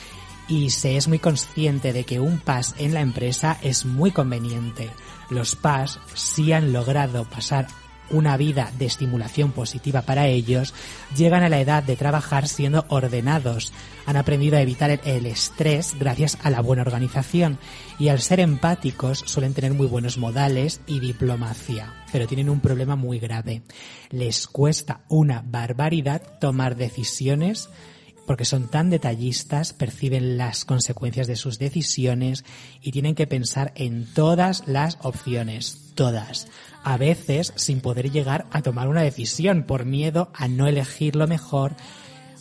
[0.48, 4.90] y se es muy consciente de que un PAS en la empresa es muy conveniente.
[5.30, 7.68] Los PAS sí han logrado pasar
[8.12, 10.74] una vida de estimulación positiva para ellos,
[11.16, 13.74] llegan a la edad de trabajar siendo ordenados.
[14.06, 17.60] Han aprendido a evitar el estrés gracias a la buena organización
[18.00, 22.96] y al ser empáticos suelen tener muy buenos modales y diplomacia, pero tienen un problema
[22.96, 23.64] muy grave.
[24.10, 27.70] Les cuesta una barbaridad tomar decisiones
[28.28, 32.44] porque son tan detallistas, perciben las consecuencias de sus decisiones
[32.82, 36.48] y tienen que pensar en todas las opciones, todas,
[36.88, 41.28] a veces sin poder llegar a tomar una decisión por miedo a no elegir lo
[41.28, 41.76] mejor,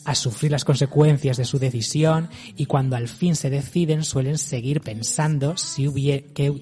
[0.04, 4.82] a sufrir las consecuencias de su decisión y cuando al fin se deciden suelen seguir
[4.82, 5.90] pensando si,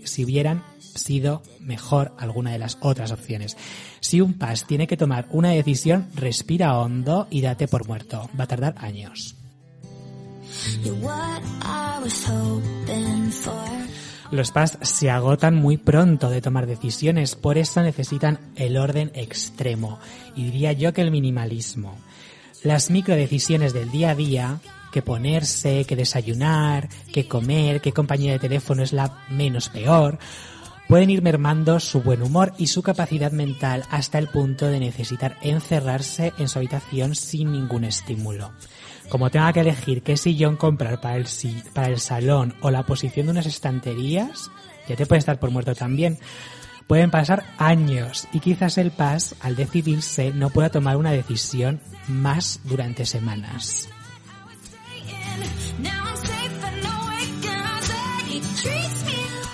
[0.04, 3.54] si hubieran sido mejor alguna de las otras opciones.
[4.00, 8.30] Si un PAS tiene que tomar una decisión, respira hondo y date por muerto.
[8.40, 9.36] Va a tardar años.
[14.34, 20.00] Los PAS se agotan muy pronto de tomar decisiones, por eso necesitan el orden extremo,
[20.34, 21.96] y diría yo que el minimalismo.
[22.64, 24.58] Las microdecisiones del día a día,
[24.90, 30.18] que ponerse, que desayunar, que comer, qué compañía de teléfono es la menos peor,
[30.88, 35.36] pueden ir mermando su buen humor y su capacidad mental hasta el punto de necesitar
[35.42, 38.50] encerrarse en su habitación sin ningún estímulo.
[39.08, 41.26] Como tenga que elegir qué sillón comprar para el,
[41.72, 44.50] para el salón o la posición de unas estanterías,
[44.88, 46.18] ya te puede estar por muerto también.
[46.86, 52.60] Pueden pasar años y quizás el PAS, al decidirse, no pueda tomar una decisión más
[52.64, 53.88] durante semanas.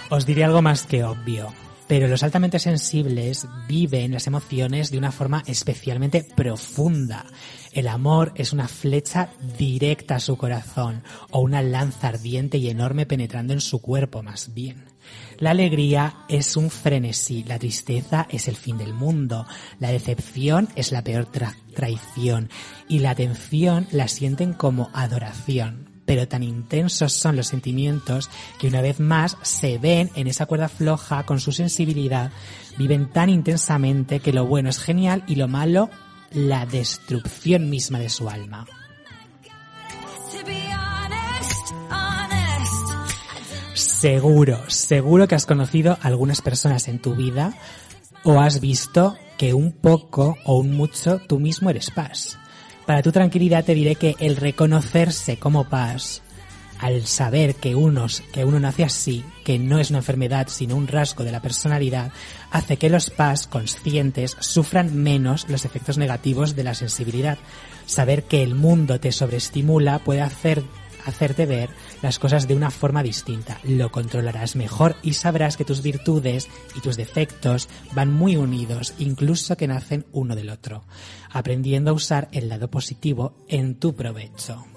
[0.08, 1.52] Os diré algo más que obvio,
[1.90, 7.26] pero los altamente sensibles viven las emociones de una forma especialmente profunda.
[7.72, 13.06] El amor es una flecha directa a su corazón o una lanza ardiente y enorme
[13.06, 14.84] penetrando en su cuerpo más bien.
[15.38, 19.44] La alegría es un frenesí, la tristeza es el fin del mundo,
[19.80, 21.26] la decepción es la peor
[21.74, 22.50] traición
[22.86, 28.80] y la atención la sienten como adoración pero tan intensos son los sentimientos que una
[28.80, 32.32] vez más se ven en esa cuerda floja con su sensibilidad,
[32.76, 35.88] viven tan intensamente que lo bueno es genial y lo malo
[36.32, 38.66] la destrucción misma de su alma.
[43.74, 47.54] Seguro, seguro que has conocido algunas personas en tu vida
[48.24, 52.36] o has visto que un poco o un mucho tú mismo eres paz.
[52.90, 56.22] Para tu tranquilidad te diré que el reconocerse como paz,
[56.80, 60.88] al saber que, unos, que uno nace así, que no es una enfermedad sino un
[60.88, 62.10] rasgo de la personalidad,
[62.50, 67.38] hace que los paz conscientes sufran menos los efectos negativos de la sensibilidad.
[67.86, 70.64] Saber que el mundo te sobreestimula puede hacer
[71.04, 71.70] hacerte ver
[72.02, 73.58] las cosas de una forma distinta.
[73.64, 79.56] Lo controlarás mejor y sabrás que tus virtudes y tus defectos van muy unidos, incluso
[79.56, 80.84] que nacen uno del otro,
[81.30, 84.69] aprendiendo a usar el lado positivo en tu provecho.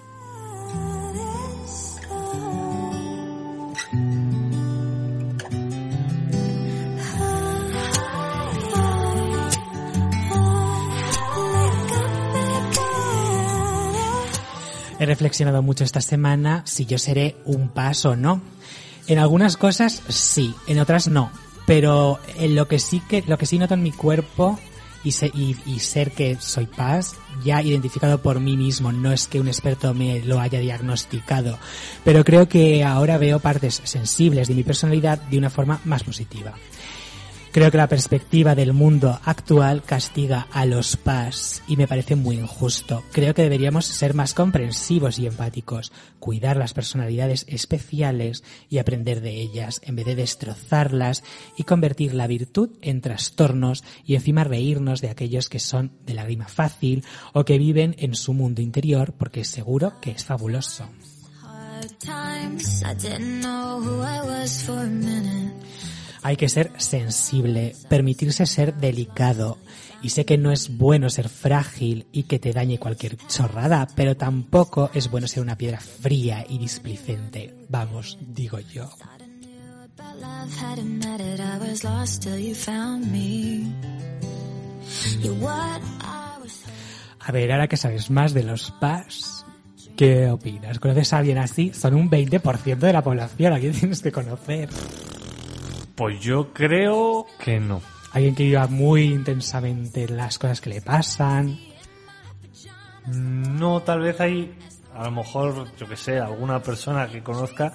[15.04, 18.42] He reflexionado mucho esta semana si yo seré un paso o no.
[19.08, 21.30] En algunas cosas sí, en otras no.
[21.68, 24.58] Pero en lo que sí que, lo que sí noto en mi cuerpo
[25.04, 29.50] y, y, ser que soy paz, ya identificado por mí mismo, no es que un
[29.50, 31.60] experto me lo haya diagnosticado,
[32.06, 36.54] pero creo que ahora veo partes sensibles de mi personalidad de una forma más positiva.
[37.54, 42.38] Creo que la perspectiva del mundo actual castiga a los PAS y me parece muy
[42.38, 43.04] injusto.
[43.12, 49.40] Creo que deberíamos ser más comprensivos y empáticos, cuidar las personalidades especiales y aprender de
[49.40, 51.24] ellas en vez de destrozarlas
[51.56, 56.48] y convertir la virtud en trastornos y encima reírnos de aquellos que son de lágrima
[56.48, 60.90] fácil o que viven en su mundo interior porque seguro que es fabuloso.
[66.24, 69.58] Hay que ser sensible, permitirse ser delicado.
[70.02, 74.16] Y sé que no es bueno ser frágil y que te dañe cualquier chorrada, pero
[74.16, 77.54] tampoco es bueno ser una piedra fría y displicente.
[77.70, 78.90] Vamos, digo yo.
[87.20, 89.46] A ver, ahora que sabes más de los PAS,
[89.96, 90.80] ¿qué opinas?
[90.80, 91.72] ¿Conoces a alguien así?
[91.74, 94.70] Son un 20% de la población, a quién tienes que conocer.
[95.96, 97.82] Pues yo creo que no.
[98.14, 101.60] Alguien que viva muy intensamente las cosas que le pasan.
[103.08, 104.56] No, tal vez hay,
[104.94, 107.74] a lo mejor, yo que sé, alguna persona que conozca,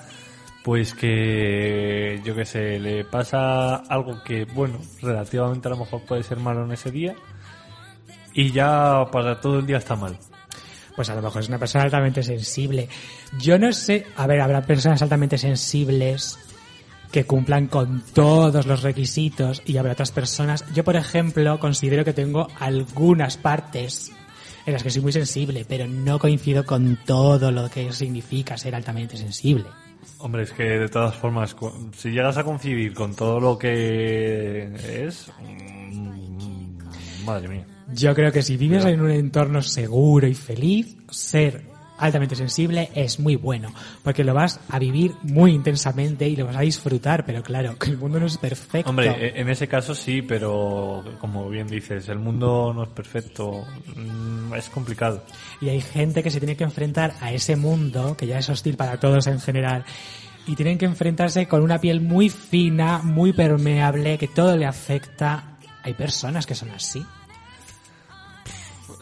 [0.64, 6.22] pues que, yo que sé, le pasa algo que, bueno, relativamente a lo mejor puede
[6.22, 7.14] ser malo en ese día
[8.33, 10.18] y ya para todo el día está mal.
[10.94, 12.88] Pues a lo mejor es una persona altamente sensible.
[13.38, 16.38] Yo no sé, a ver, habrá personas altamente sensibles
[17.10, 20.64] que cumplan con todos los requisitos y habrá otras personas.
[20.74, 24.12] Yo, por ejemplo, considero que tengo algunas partes
[24.66, 28.74] en las que soy muy sensible, pero no coincido con todo lo que significa ser
[28.74, 29.64] altamente sensible.
[30.18, 31.56] Hombre, es que de todas formas,
[31.96, 34.70] si llegas a coincidir con todo lo que
[35.06, 37.66] es, mm, madre mía.
[37.94, 41.67] Yo creo que si vives en un entorno seguro y feliz, ser
[41.98, 46.56] altamente sensible es muy bueno, porque lo vas a vivir muy intensamente y lo vas
[46.56, 48.88] a disfrutar, pero claro, que el mundo no es perfecto.
[48.90, 53.64] Hombre, e- en ese caso sí, pero como bien dices, el mundo no es perfecto,
[53.96, 55.22] mm, es complicado.
[55.61, 58.76] Y hay gente que se tiene que enfrentar a ese mundo, que ya es hostil
[58.76, 59.84] para todos en general,
[60.46, 65.58] y tienen que enfrentarse con una piel muy fina, muy permeable, que todo le afecta.
[65.82, 67.04] Hay personas que son así.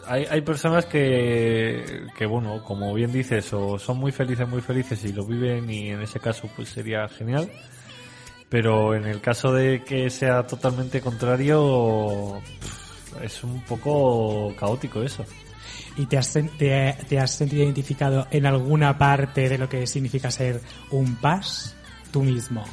[0.07, 5.03] Hay, hay personas que, que, bueno, como bien dices, o son muy felices, muy felices
[5.03, 7.51] y lo viven y en ese caso pues sería genial.
[8.49, 12.41] Pero en el caso de que sea totalmente contrario,
[13.21, 15.25] es un poco caótico eso.
[15.97, 20.31] ¿Y te has, te, te has sentido identificado en alguna parte de lo que significa
[20.31, 21.75] ser un pas
[22.11, 22.63] tú mismo?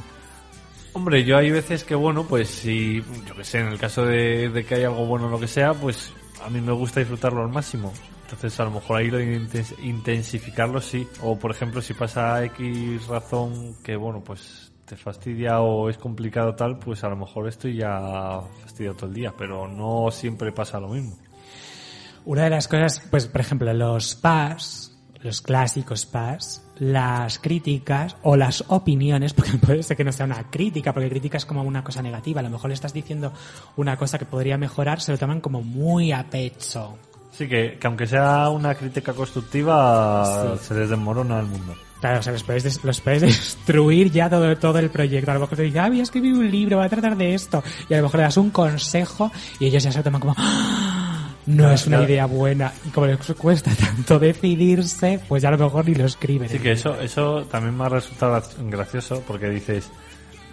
[0.93, 4.47] Hombre, yo hay veces que, bueno, pues si, yo que sé, en el caso de,
[4.49, 6.13] de que hay algo bueno o lo que sea, pues
[6.45, 7.91] a mí me gusta disfrutarlo al máximo.
[8.23, 11.07] Entonces, a lo mejor ahí lo intensificarlo sí.
[11.21, 16.55] O, por ejemplo, si pasa X razón que, bueno, pues te fastidia o es complicado
[16.55, 20.79] tal, pues a lo mejor estoy ya fastidiado todo el día, pero no siempre pasa
[20.79, 21.17] lo mismo.
[22.25, 24.94] Una de las cosas, pues por ejemplo, los PAS,
[25.25, 30.49] los clásicos PAS, las críticas o las opiniones, porque puede ser que no sea una
[30.49, 33.33] crítica, porque crítica es como una cosa negativa, a lo mejor le estás diciendo
[33.75, 36.97] una cosa que podría mejorar, se lo toman como muy a pecho.
[37.31, 41.75] Sí, que, que aunque sea una crítica constructiva, se les desmorona el mundo.
[41.99, 45.31] Claro, o sea, los puedes, des- los puedes destruir ya todo, todo el proyecto.
[45.31, 47.33] A lo mejor te dicen, ah, voy a escribir un libro, voy a tratar de
[47.33, 47.63] esto.
[47.89, 50.35] Y a lo mejor le das un consejo y ellos ya se lo toman como,
[50.37, 51.04] "Ah,
[51.45, 52.71] no es una idea buena.
[52.85, 56.49] Y como les cuesta tanto decidirse, pues ya a lo mejor ni lo escriben.
[56.49, 59.89] Sí, que eso, eso también me ha resultado gra- gracioso porque dices,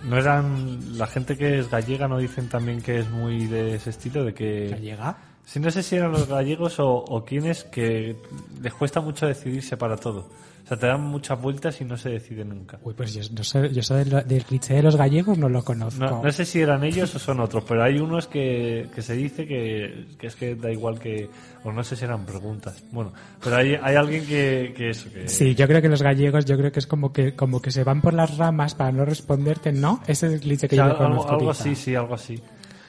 [0.04, 3.90] no eran, la gente que es gallega no dicen también que es muy de ese
[3.90, 5.16] estilo, de que, llega.
[5.44, 8.16] Si no sé si eran los gallegos o, o quienes que
[8.60, 10.28] les cuesta mucho decidirse para todo.
[10.64, 12.78] O sea, te dan muchas vueltas y no se decide nunca.
[12.84, 15.64] Uy, pues yo, no sé, yo soy del, del cliché de los gallegos, no lo
[15.64, 15.98] conozco.
[15.98, 19.14] No, no sé si eran ellos o son otros, pero hay unos que, que se
[19.14, 21.28] dice que, que es que da igual que,
[21.64, 22.80] o no sé si eran preguntas.
[22.92, 25.26] Bueno, pero hay, hay alguien que, que eso, que...
[25.26, 27.82] Sí, yo creo que los gallegos, yo creo que es como que, como que se
[27.82, 30.00] van por las ramas para no responderte, ¿no?
[30.06, 31.32] Ese es el cliché que O sea, yo algo, conozco.
[31.32, 32.40] algo así, sí, algo así.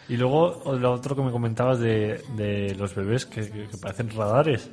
[0.09, 4.09] Y luego lo otro que me comentabas de, de los bebés que, que- que parecen
[4.09, 4.69] radares.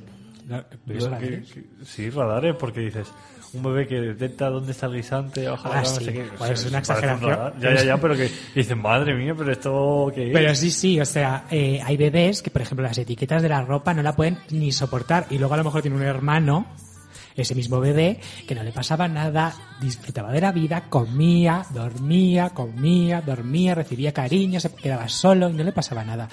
[1.85, 3.09] Sí, radares, porque dices,
[3.53, 6.05] un bebé que detecta dónde está el guisante, la Ah, no sí.
[6.05, 6.25] sé qué.
[6.51, 7.31] Es una un exageración.
[7.31, 7.55] radar.
[7.61, 10.33] Ya, ya, ya, pero que que dicen, madre mía, pero esto qué es.
[10.33, 13.63] Pero sí, sí, o sea, eh, hay bebés que, por ejemplo, las etiquetas de la
[13.63, 16.67] ropa no la pueden ni soportar y luego a lo mejor tiene un hermano,
[17.43, 23.21] ese mismo bebé, que no le pasaba nada, disfrutaba de la vida, comía, dormía, comía,
[23.21, 26.29] dormía, recibía cariño, se quedaba solo y no le pasaba nada.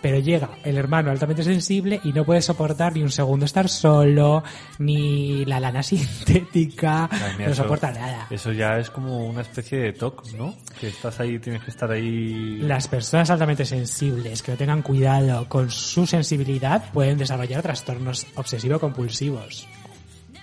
[0.00, 4.44] Pero llega el hermano altamente sensible y no puede soportar ni un segundo estar solo,
[4.78, 5.82] ni la lana
[6.32, 8.28] sintética, mía, no eso- soporta nada.
[8.30, 10.54] Eso ya es como una especie de TOC, ¿no?
[10.80, 12.58] Que estás ahí, tienes que estar ahí.
[12.62, 19.66] Las personas altamente sensibles que no tengan cuidado con su sensibilidad pueden desarrollar trastornos obsesivo-compulsivos.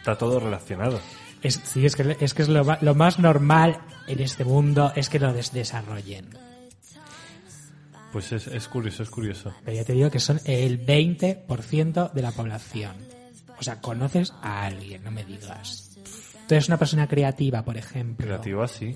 [0.06, 1.00] Está todo relacionado.
[1.42, 2.64] Es, sí, es que es, que es lo,
[2.94, 6.30] más normal en este mundo es que lo des- desarrollen.
[8.12, 9.52] Pues es, es curioso, es curioso.
[9.64, 12.96] Pero ya te digo que son el 20% de la población.
[13.60, 15.98] O sea, conoces a alguien, no me digas.
[16.48, 18.28] Tú eres una persona creativa, por ejemplo.
[18.28, 18.96] Creativo así.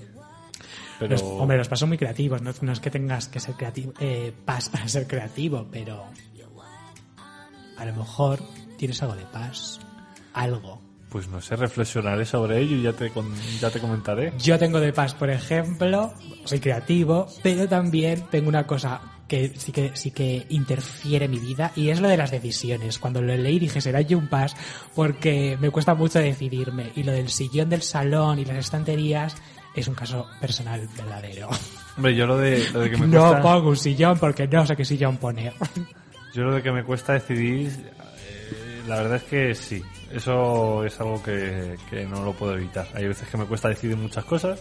[1.00, 1.10] Pero.
[1.10, 2.40] Los- hombre, los pas son muy creativos.
[2.40, 6.04] No, no es que tengas que ser creativo, eh, pas para ser creativo, pero
[7.76, 8.38] a lo mejor
[8.78, 9.80] tienes algo de paz.
[10.34, 10.88] Algo.
[11.10, 13.10] Pues no sé, reflexionaré sobre ello y ya te,
[13.60, 14.32] ya te comentaré.
[14.38, 16.12] Yo tengo de paz, por ejemplo,
[16.44, 21.38] soy creativo, pero también tengo una cosa que sí que sí que interfiere en mi
[21.38, 22.98] vida y es lo de las decisiones.
[22.98, 24.56] Cuando lo leí dije, será yo un pas
[24.94, 29.36] porque me cuesta mucho decidirme y lo del sillón del salón y las estanterías
[29.74, 31.48] es un caso personal verdadero.
[31.96, 33.42] Hombre, yo lo de, lo de que me No cuesta.
[33.42, 35.54] pongo un sillón porque no sé qué sillón poner.
[36.34, 37.70] Yo lo de que me cuesta decidir,
[38.86, 39.82] la verdad es que sí.
[40.10, 42.86] Eso es algo que, que no lo puedo evitar.
[42.94, 44.60] Hay veces que me cuesta decidir muchas cosas,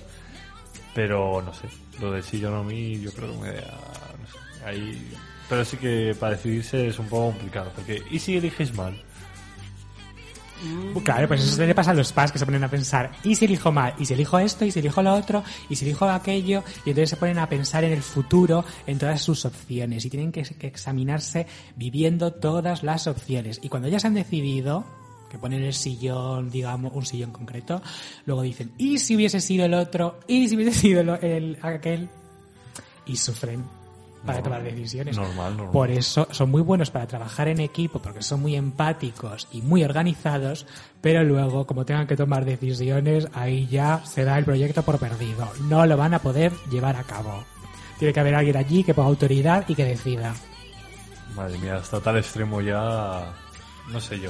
[0.93, 1.67] pero no sé.
[1.99, 3.77] Lo de sí yo no mí, yo creo que me da.
[4.19, 5.11] No sé, ahí.
[5.47, 7.71] Pero sí que para decidirse es un poco complicado.
[7.75, 9.01] Porque, ¿y si eliges mal?
[11.03, 13.45] Claro, pues eso le pasa a los padres que se ponen a pensar, ¿y si
[13.45, 13.93] elijo mal?
[13.97, 14.65] ¿Y si elijo esto?
[14.65, 15.43] ¿Y si elijo lo otro?
[15.69, 16.63] ¿Y si elijo aquello?
[16.85, 20.05] Y entonces se ponen a pensar en el futuro, en todas sus opciones.
[20.05, 23.59] Y tienen que, examinarse viviendo todas las opciones.
[23.63, 24.85] Y cuando ya se han decidido,
[25.29, 27.81] que ponen el sillón, digamos, un sillón concreto,
[28.25, 30.19] luego dicen, ¿y si hubiese sido el otro?
[30.27, 32.09] ¿Y si hubiese sido el- aquel?
[33.05, 33.63] Y sufren
[34.25, 35.17] para tomar decisiones.
[35.17, 35.71] normal, normal.
[35.71, 39.83] Por eso son muy buenos para trabajar en equipo, porque son muy empáticos y muy
[39.83, 40.65] organizados,
[41.01, 45.49] pero luego, como tengan que tomar decisiones, ahí ya se da el proyecto por perdido.
[45.61, 47.43] No lo van a poder llevar a cabo.
[47.97, 50.33] Tiene que haber alguien allí que ponga autoridad y que decida.
[51.35, 53.33] Madre mía, hasta tal extremo ya...
[53.91, 54.29] No sé yo.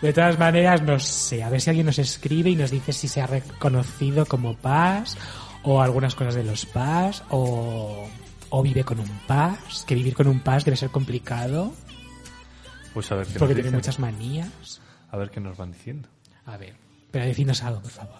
[0.00, 3.06] De todas maneras, no sé, a ver si alguien nos escribe y nos dice si
[3.06, 5.18] se ha reconocido como PAS
[5.62, 8.08] o algunas cosas de los PAS o,
[8.50, 11.72] o vive con un PAS, que vivir con un PAS debe ser complicado
[12.92, 13.74] Pues a ver qué porque nos tiene dicen.
[13.78, 14.80] muchas manías.
[15.10, 16.08] A ver qué nos van diciendo.
[16.46, 16.74] A ver,
[17.10, 18.18] pero decidnos algo, por favor.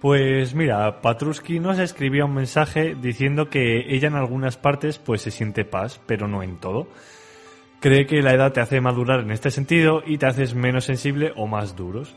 [0.00, 5.30] Pues mira, Patruski nos escribía un mensaje diciendo que ella en algunas partes pues se
[5.30, 6.88] siente paz, pero no en todo.
[7.82, 11.32] Cree que la edad te hace madurar en este sentido y te haces menos sensible
[11.34, 12.14] o más duros.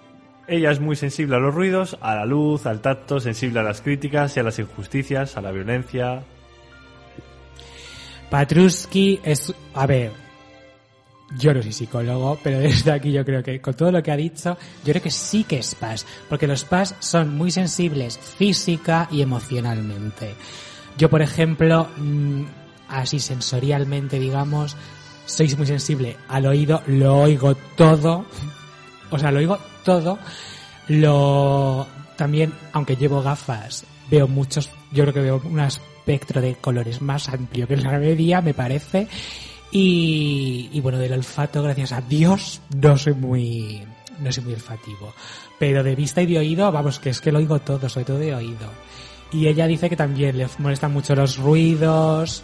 [0.48, 3.82] Ella es muy sensible a los ruidos, a la luz, al tacto, sensible a las
[3.82, 6.24] críticas y a las injusticias, a la violencia.
[8.30, 10.12] Patruski es, a ver,
[11.36, 14.18] yo no soy psicólogo, pero desde aquí yo creo que con todo lo que ha
[14.18, 19.08] dicho, yo creo que sí que es PAS, porque los PAS son muy sensibles física
[19.10, 20.36] y emocionalmente.
[20.96, 22.44] Yo, por ejemplo, mm,
[22.88, 24.78] así sensorialmente, digamos,
[25.26, 28.26] soy muy sensible al oído, lo oigo todo,
[29.10, 30.20] o sea, lo oigo todo,
[30.88, 37.02] lo también, aunque llevo gafas, veo muchos, yo creo que veo un espectro de colores
[37.02, 39.08] más amplio que la media, me parece,
[39.72, 43.84] y, y bueno, del olfato, gracias a Dios, no soy muy,
[44.20, 45.14] no soy muy olfativo.
[45.60, 48.20] Pero de vista y de oído, vamos, que es que lo oigo todo, sobre todo
[48.20, 48.70] de oído.
[49.32, 52.44] Y ella dice que también le molestan mucho los ruidos.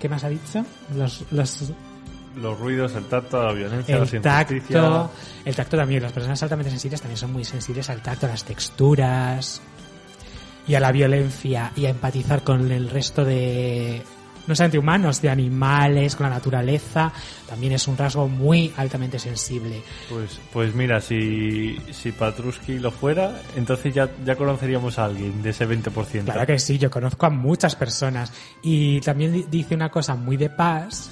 [0.00, 0.64] ¿Qué más ha dicho?
[0.96, 1.72] Los, los,
[2.36, 4.22] Los ruidos, el tacto, la violencia, el injusticias.
[4.22, 5.10] tacto,
[5.44, 8.44] el tacto también, las personas altamente sensibles también son muy sensibles al tacto, a las
[8.44, 9.60] texturas
[10.66, 14.02] y a la violencia y a empatizar con el resto de
[14.46, 17.12] no solamente humanos, de animales, con la naturaleza,
[17.48, 19.82] también es un rasgo muy altamente sensible.
[20.08, 25.50] Pues, pues mira, si, si Patruski lo fuera, entonces ya, ya conoceríamos a alguien de
[25.50, 26.24] ese 20%.
[26.24, 30.36] Claro que sí, yo conozco a muchas personas y también di- dice una cosa muy
[30.36, 31.08] de paz,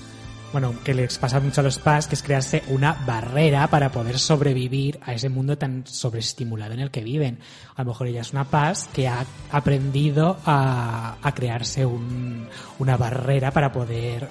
[0.52, 4.18] bueno, que les pasa mucho a los paz, que es crearse una barrera para poder
[4.18, 7.38] sobrevivir a ese mundo tan sobreestimulado en el que viven.
[7.76, 12.48] A lo mejor ella es una paz que ha aprendido a, a crearse un-
[12.80, 14.28] una barrera para poder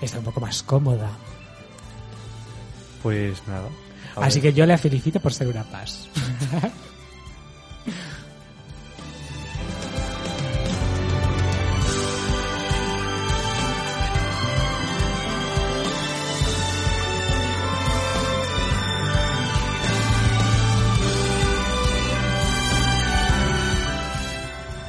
[0.00, 1.10] estar un poco más cómoda.
[3.02, 3.68] Pues nada.
[4.16, 4.52] Así ver.
[4.52, 6.08] que yo le felicito por ser una paz.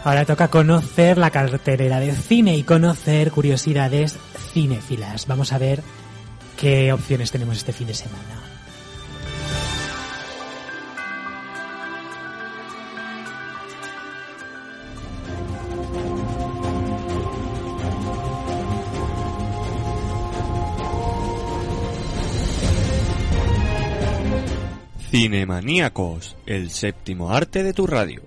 [0.03, 4.17] Ahora toca conocer la cartelera de cine y conocer curiosidades
[4.51, 5.27] cinéfilas.
[5.27, 5.81] Vamos a ver
[6.57, 8.43] qué opciones tenemos este fin de semana.
[25.09, 28.23] Cinemaníacos, el séptimo arte de tu radio.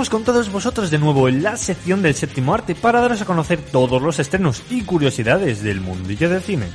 [0.00, 3.26] Estamos con todos vosotros de nuevo en la sección del séptimo arte para daros a
[3.26, 6.68] conocer todos los estrenos y curiosidades del mundillo del cine.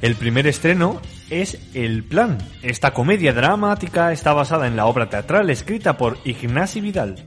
[0.00, 2.38] El primer estreno es El Plan.
[2.62, 7.26] Esta comedia dramática está basada en la obra teatral escrita por Ignasi Vidal.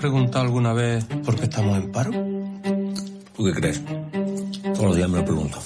[0.00, 2.39] preguntado alguna vez por qué estamos en paro?
[3.40, 3.80] ¿Tú qué crees?
[4.74, 5.58] Todos los días me lo pregunto.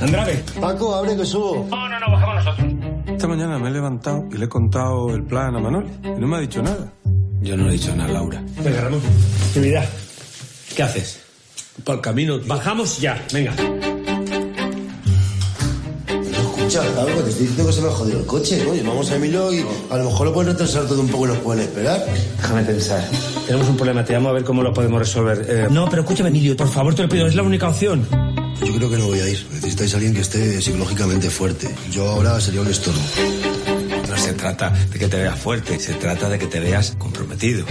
[0.00, 0.44] Andrade.
[0.60, 1.66] Paco, abre que subo.
[1.68, 2.68] No, no, no, bajamos nosotros.
[3.08, 6.28] Esta mañana me he levantado y le he contado el plan a Manuel y no
[6.28, 6.92] me ha dicho nada.
[7.40, 8.44] Yo no le he dicho nada a Laura.
[8.62, 9.00] Venga, Ramón.
[9.48, 9.88] Actividad.
[10.76, 11.20] ¿Qué haces?
[11.82, 12.38] Por el camino.
[12.46, 13.54] Bajamos ya, venga.
[16.66, 18.82] Escucha, algo, te estoy diciendo que se me ha jodido el coche, coño.
[18.84, 21.38] Vamos a Emilio y a lo mejor lo pueden retrasar todo un poco y nos
[21.38, 22.04] pueden esperar.
[22.38, 23.08] Déjame pensar.
[23.46, 25.46] Tenemos un problema, te llamo a ver cómo lo podemos resolver.
[25.48, 28.04] Eh, No, pero escúchame, Emilio, por favor, te lo pido, es la única opción.
[28.64, 29.46] Yo creo que no voy a ir.
[29.52, 31.72] Necesitáis a alguien que esté psicológicamente fuerte.
[31.92, 32.98] Yo ahora sería un estorbo.
[34.10, 37.64] No se trata de que te veas fuerte, se trata de que te veas comprometido.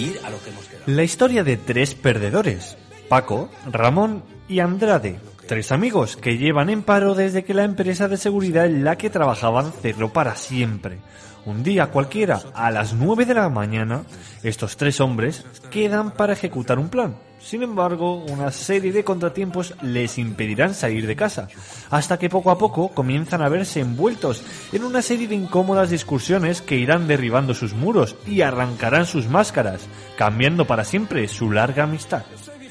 [0.00, 0.82] Ir a lo que hemos quedado.
[0.86, 2.76] La historia de tres perdedores,
[3.08, 8.16] Paco, Ramón y Andrade, tres amigos que llevan en paro desde que la empresa de
[8.16, 10.98] seguridad en la que trabajaban cerró para siempre.
[11.44, 14.02] Un día cualquiera, a las 9 de la mañana,
[14.42, 17.16] estos tres hombres quedan para ejecutar un plan.
[17.38, 21.46] Sin embargo, una serie de contratiempos les impedirán salir de casa,
[21.90, 24.42] hasta que poco a poco comienzan a verse envueltos
[24.72, 29.82] en una serie de incómodas discusiones que irán derribando sus muros y arrancarán sus máscaras,
[30.18, 32.24] cambiando para siempre su larga amistad.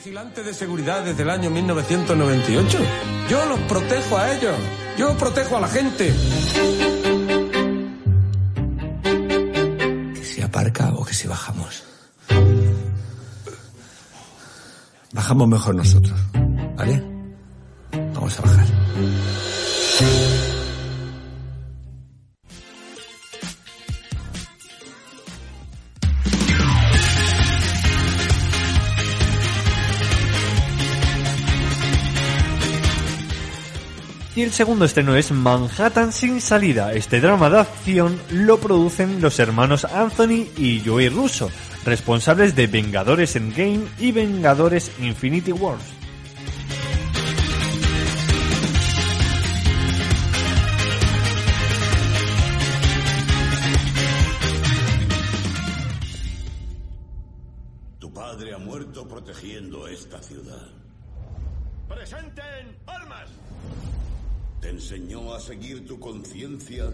[0.06, 2.78] Vigilante de seguridad desde el año 1998.
[3.28, 4.54] Yo los protejo a ellos.
[5.00, 6.14] Yo protejo a la gente.
[10.14, 11.84] Que si aparca o que si bajamos.
[15.12, 16.20] Bajamos mejor nosotros,
[16.76, 17.04] ¿vale?
[18.14, 18.68] Vamos a bajar.
[34.36, 36.92] Y el segundo estreno es Manhattan sin salida.
[36.92, 41.50] Este drama de acción lo producen los hermanos Anthony y Joey Russo,
[41.86, 45.82] responsables de Vengadores Endgame y Vengadores Infinity Wars.
[58.00, 60.68] Tu padre ha muerto protegiendo esta ciudad.
[61.88, 63.30] ¡Presenten armas!
[64.66, 66.92] Te enseñó a seguir tu conciencia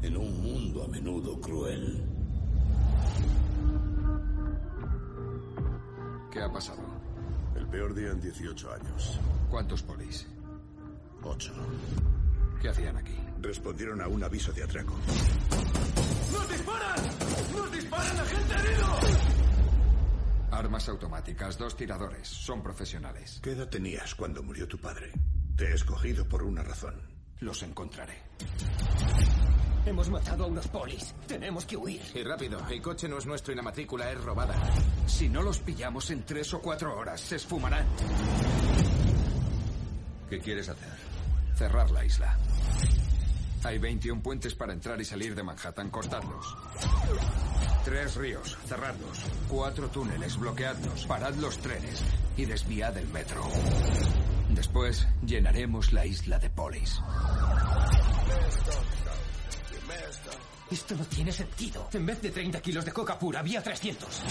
[0.00, 2.02] en un mundo a menudo cruel.
[6.32, 6.80] ¿Qué ha pasado?
[7.54, 9.20] El peor día en 18 años.
[9.50, 10.26] ¿Cuántos polis?
[11.22, 11.52] Ocho.
[12.62, 13.18] ¿Qué hacían aquí?
[13.42, 14.94] Respondieron a un aviso de atraco.
[16.32, 17.04] ¡Nos disparan!
[17.54, 18.86] ¡Nos disparan a gente herido!
[20.50, 22.26] Armas automáticas, dos tiradores.
[22.26, 23.38] Son profesionales.
[23.42, 25.12] ¿Qué edad tenías cuando murió tu padre?
[25.56, 26.94] Te he escogido por una razón.
[27.40, 28.14] Los encontraré.
[29.86, 31.14] Hemos matado a unos polis.
[31.28, 32.00] Tenemos que huir.
[32.12, 34.54] Y rápido, el coche no es nuestro y la matrícula es robada.
[35.06, 37.86] Si no los pillamos en tres o cuatro horas, se esfumarán.
[40.28, 40.92] ¿Qué quieres hacer?
[41.54, 42.36] Cerrar la isla.
[43.62, 46.56] Hay 21 puentes para entrar y salir de Manhattan, cortarlos.
[47.84, 49.24] Tres ríos, cerradlos.
[49.48, 51.06] Cuatro túneles, bloqueadlos.
[51.06, 52.02] Parad los trenes
[52.36, 53.42] y desviad el metro.
[54.54, 57.00] Después llenaremos la isla de polis.
[60.70, 61.88] Esto no tiene sentido.
[61.92, 64.22] En vez de 30 kilos de coca pura, había 300.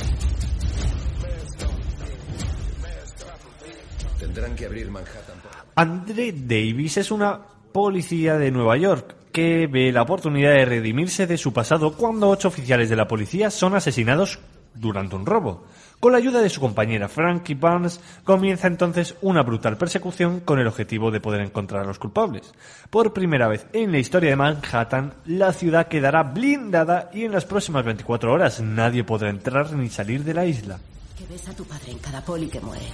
[4.20, 5.42] Tendrán que abrir Manhattan.
[5.76, 7.40] Andre Davis es una
[7.72, 12.48] policía de Nueva York que ve la oportunidad de redimirse de su pasado cuando ocho
[12.48, 14.40] oficiales de la policía son asesinados
[14.76, 15.64] durante un robo.
[16.00, 20.68] Con la ayuda de su compañera Frankie Barnes comienza entonces una brutal persecución con el
[20.68, 22.54] objetivo de poder encontrar a los culpables.
[22.90, 27.46] Por primera vez en la historia de Manhattan, la ciudad quedará blindada y en las
[27.46, 30.78] próximas 24 horas nadie podrá entrar ni salir de la isla.
[31.18, 32.86] Que ves a tu padre en cada poli que muere.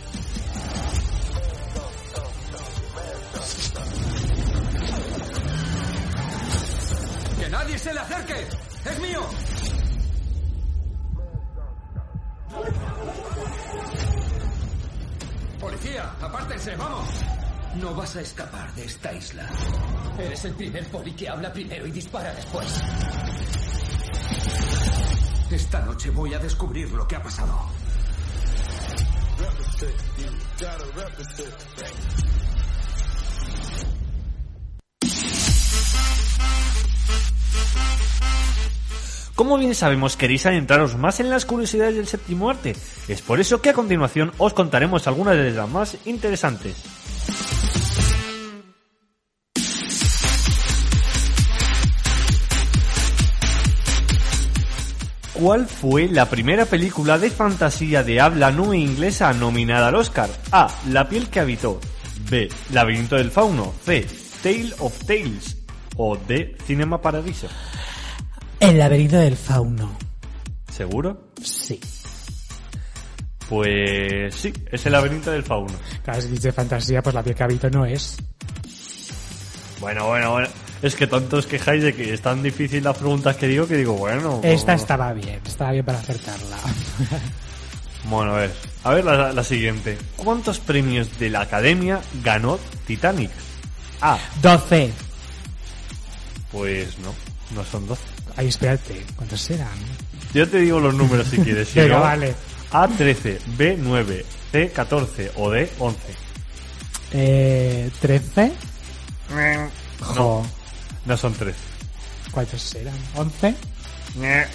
[7.39, 8.47] ¡Que nadie se le acerque!
[8.85, 9.88] ¡Es mío!
[15.59, 16.11] ¡Policía!
[16.21, 16.75] ¡Apártense!
[16.75, 17.09] ¡Vamos!
[17.75, 19.47] No vas a escapar de esta isla.
[20.17, 22.81] Eres el primer poli que habla primero y dispara después.
[25.51, 27.69] Esta noche voy a descubrir lo que ha pasado.
[39.39, 42.75] Como bien sabemos, queréis adentraros más en las curiosidades del séptimo arte.
[43.07, 46.75] Es por eso que a continuación os contaremos algunas de las más interesantes.
[55.33, 60.29] cuál fue la primera película de fantasía de habla no inglesa nominada al Oscar.
[60.51, 60.67] A.
[60.89, 61.79] La piel que habitó.
[62.29, 62.49] B.
[62.73, 63.73] Laberinto del fauno.
[63.85, 64.05] C.
[64.43, 65.55] Tale of Tales.
[65.95, 66.57] O D.
[66.65, 67.47] Cinema Paradiso.
[68.59, 69.97] El laberinto del fauno.
[70.71, 71.31] ¿Seguro?
[71.41, 71.79] Sí.
[73.47, 75.73] Pues sí, es el laberinto del fauno.
[76.03, 78.17] Claro, si dice fantasía, pues la piel que habito no es.
[79.79, 80.47] Bueno, bueno, bueno.
[80.81, 83.75] Es que tanto os quejáis de que es tan difícil las preguntas que digo que
[83.77, 84.39] digo, bueno.
[84.43, 86.57] Esta estaba bien, estaba bien para acertarla.
[88.05, 88.51] Bueno, a ver.
[88.85, 89.97] A ver la, la siguiente.
[90.15, 92.57] ¿Cuántos premios de la Academia ganó
[92.87, 93.29] Titanic?
[94.01, 94.17] A.
[94.41, 94.91] 12.
[96.51, 97.13] Pues no,
[97.53, 98.01] no son 12.
[98.39, 99.67] Ay, espérate, ¿cuántos serán?
[100.33, 101.73] Yo te digo los números si quieres.
[101.75, 102.33] Venga, no, vale.
[102.71, 105.99] A 13, B 9, C 14 o D 11.
[107.11, 108.53] Eh, 13.
[110.15, 110.45] No,
[111.05, 111.59] no son 13.
[112.31, 112.95] ¿Cuántos serán?
[113.15, 113.55] 11.
[114.13, 114.47] ¿Te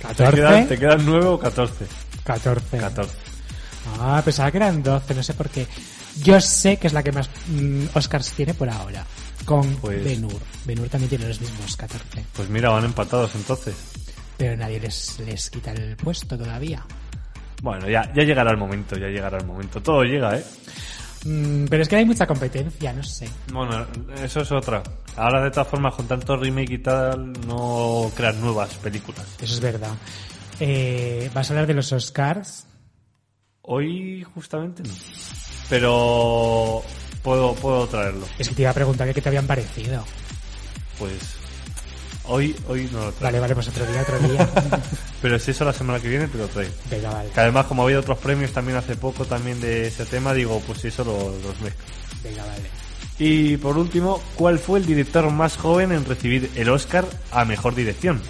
[0.00, 0.36] 14.
[0.36, 1.86] quedan, te quedan 9 o 14?
[2.22, 2.78] 14.
[2.78, 3.12] 14.
[3.98, 5.66] Ah, pensaba que eran 12, no sé por qué.
[6.22, 9.04] Yo sé que es la que más mm, Oscars tiene por ahora.
[9.44, 10.40] Con Pues- Ben-Hur.
[10.66, 12.24] Ben-Hur también tiene los mismos 14.
[12.34, 13.74] Pues mira, van empatados entonces.
[14.36, 16.84] Pero nadie les, les quita el puesto todavía.
[17.62, 19.82] Bueno, ya, ya llegará el momento, ya llegará el momento.
[19.82, 20.44] Todo llega, ¿eh?
[21.24, 23.28] Mm, pero es que hay mucha competencia, no sé.
[23.52, 23.86] Bueno,
[24.22, 24.82] eso es otra.
[25.16, 29.26] Ahora, de todas formas, con tanto remake y tal, no crean nuevas películas.
[29.40, 29.92] Eso es verdad.
[30.58, 32.66] Eh, ¿Vas a hablar de los Oscars?
[33.62, 34.94] Hoy, justamente, no.
[35.68, 36.82] Pero
[37.22, 38.26] puedo, puedo traerlo.
[38.38, 40.04] Es que te iba a preguntar qué te habían parecido.
[40.98, 41.12] Pues
[42.24, 43.20] hoy, hoy no lo traigo.
[43.24, 44.50] Vale, vale, pues otro día, otro día.
[45.22, 46.72] Pero si eso la semana que viene te lo traigo.
[46.90, 47.30] Venga, vale.
[47.30, 50.80] Que además, como había otros premios también hace poco también de ese tema, digo, pues
[50.80, 51.84] si eso lo- los mezclo.
[52.22, 52.62] Venga, vale.
[53.18, 57.74] Y por último, ¿cuál fue el director más joven en recibir el Oscar a mejor
[57.74, 58.20] dirección?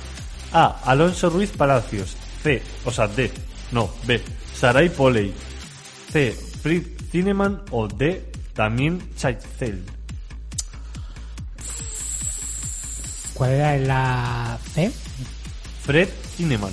[0.52, 0.80] A.
[0.84, 2.16] Alonso Ruiz Palacios.
[2.42, 2.60] C.
[2.84, 3.30] O sea, D.
[3.70, 4.20] No, B.
[4.58, 5.32] Sarai Poley.
[6.12, 6.32] C.
[6.62, 8.29] Fritz Cineman o D.
[8.54, 9.82] Damien Chazelle.
[13.34, 14.92] ¿Cuál era la C?
[15.84, 16.72] Fred Cineman.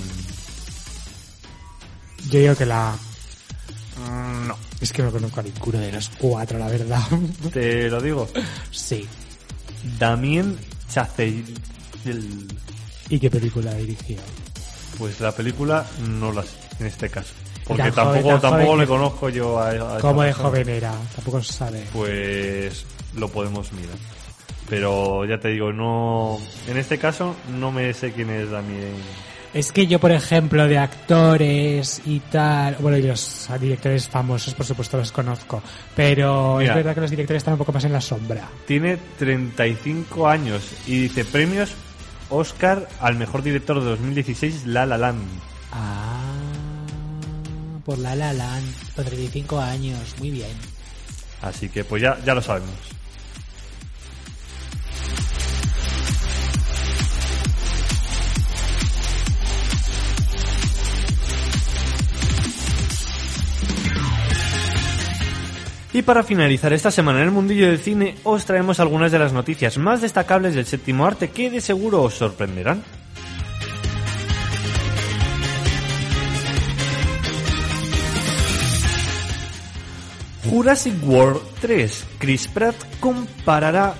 [2.30, 2.94] Yo digo que la...
[3.96, 4.56] Mm, No.
[4.80, 7.00] Es que no conozco a ninguno de los cuatro, la verdad.
[7.52, 8.28] Te lo digo.
[8.70, 9.08] Sí.
[9.98, 10.56] Damien
[10.92, 11.44] Chazelle.
[13.08, 14.18] ¿Y qué película dirigió?
[14.98, 17.32] Pues la película no la sé, en este caso.
[17.68, 20.48] Porque Tan tampoco, tampoco joven le conozco yo a, a ¿Cómo de persona.
[20.48, 20.92] joven era?
[21.14, 21.84] Tampoco se sabe.
[21.92, 23.96] Pues lo podemos mirar.
[24.68, 26.38] Pero ya te digo, no.
[26.66, 28.94] En este caso, no me sé quién es Damien.
[29.54, 34.66] Es que yo, por ejemplo, de actores y tal, bueno, y los directores famosos, por
[34.66, 35.62] supuesto, los conozco,
[35.96, 36.72] pero Mira.
[36.72, 38.46] es verdad que los directores están un poco más en la sombra.
[38.66, 41.72] Tiene 35 años y dice premios
[42.28, 45.22] Oscar al mejor director de 2016, La La Land.
[45.72, 46.17] Ah,
[47.88, 50.50] por La La Land, con 35 años, muy bien.
[51.40, 52.74] Así que pues ya, ya lo sabemos.
[65.94, 69.32] Y para finalizar esta semana en el mundillo del cine, os traemos algunas de las
[69.32, 72.84] noticias más destacables del séptimo arte que de seguro os sorprenderán.
[80.48, 82.04] Jurassic World 3.
[82.18, 83.94] Chris Pratt comparará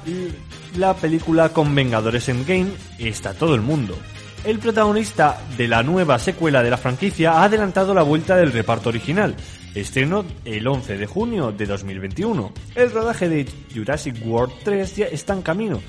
[0.76, 2.72] la película con Vengadores Endgame.
[2.99, 3.99] Está todo el mundo.
[4.44, 8.88] El protagonista de la nueva secuela de la franquicia ha adelantado la vuelta del reparto
[8.88, 9.36] original.
[9.74, 12.53] Estreno el 11 de junio de 2021.
[12.74, 15.82] El rodaje de Jurassic World 3 ya está en camino.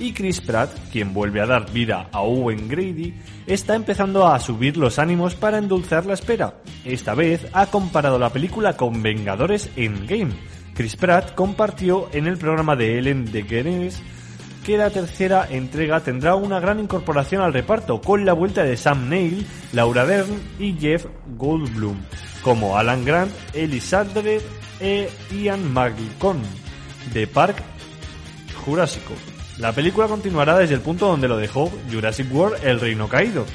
[0.00, 3.14] Y Chris Pratt, quien vuelve a dar vida a Owen Grady,
[3.46, 6.54] está empezando a subir los ánimos para endulzar la espera.
[6.84, 10.32] Esta vez ha comparado la película con Vengadores Endgame.
[10.74, 14.02] Chris Pratt compartió en el programa de Ellen DeGeneres
[14.64, 19.08] que la tercera entrega tendrá una gran incorporación al reparto, con la vuelta de Sam
[19.10, 21.96] Neill, Laura Dern y Jeff Goldblum,
[22.42, 23.82] como Alan Grant, Ellie
[24.80, 26.40] e Ian McGillicuddy,
[27.12, 27.56] de Park
[28.64, 29.33] Jurásico.
[29.58, 33.46] La película continuará desde el punto donde lo dejó Jurassic World El Reino Caído,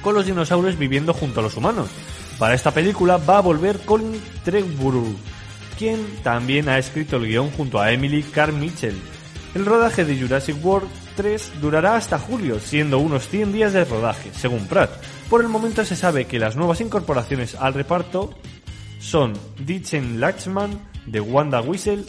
[0.00, 1.88] con los dinosaurios viviendo junto a los humanos.
[2.38, 5.16] Para esta película va a volver Colin Trevorrow,
[5.76, 8.96] quien también ha escrito el guion junto a Emily Carmichael.
[9.54, 14.30] El rodaje de Jurassic World 3 durará hasta julio, siendo unos 100 días de rodaje,
[14.32, 14.92] según Pratt.
[15.28, 18.32] Por el momento se sabe que las nuevas incorporaciones al reparto
[19.00, 22.04] son Dichen Lachman de Wanda Whistle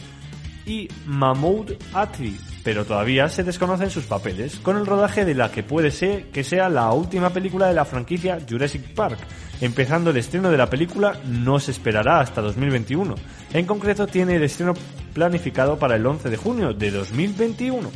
[0.65, 5.63] y Mahmoud Atri pero todavía se desconocen sus papeles, con el rodaje de la que
[5.63, 9.19] puede ser que sea la última película de la franquicia Jurassic Park.
[9.61, 13.15] Empezando el estreno de la película no se esperará hasta 2021.
[13.53, 14.73] En concreto tiene el estreno
[15.13, 17.91] planificado para el 11 de junio de 2021.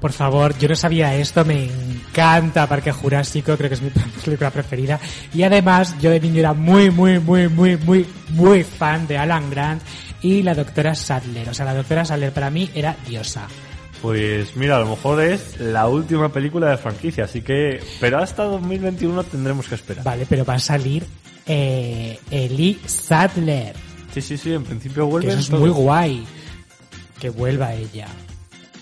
[0.00, 1.68] Por favor, yo no sabía esto, me
[2.16, 3.90] encanta Parque Jurásico, creo que es mi
[4.24, 4.98] película preferida.
[5.34, 9.50] Y además, yo de niño era muy, muy, muy, muy, muy, muy fan de Alan
[9.50, 9.82] Grant
[10.22, 11.50] y la doctora Sadler.
[11.50, 13.46] O sea, la doctora Sadler para mí era diosa.
[14.00, 17.80] Pues mira, a lo mejor es la última película de franquicia, así que...
[18.00, 20.04] Pero hasta 2021 tendremos que esperar.
[20.04, 21.04] Vale, pero va a salir
[21.46, 23.74] eh, Ellie Sadler.
[24.14, 25.28] Sí, sí, sí, en principio vuelve.
[25.28, 26.24] Que eso es muy guay.
[27.18, 28.06] Que vuelva ella.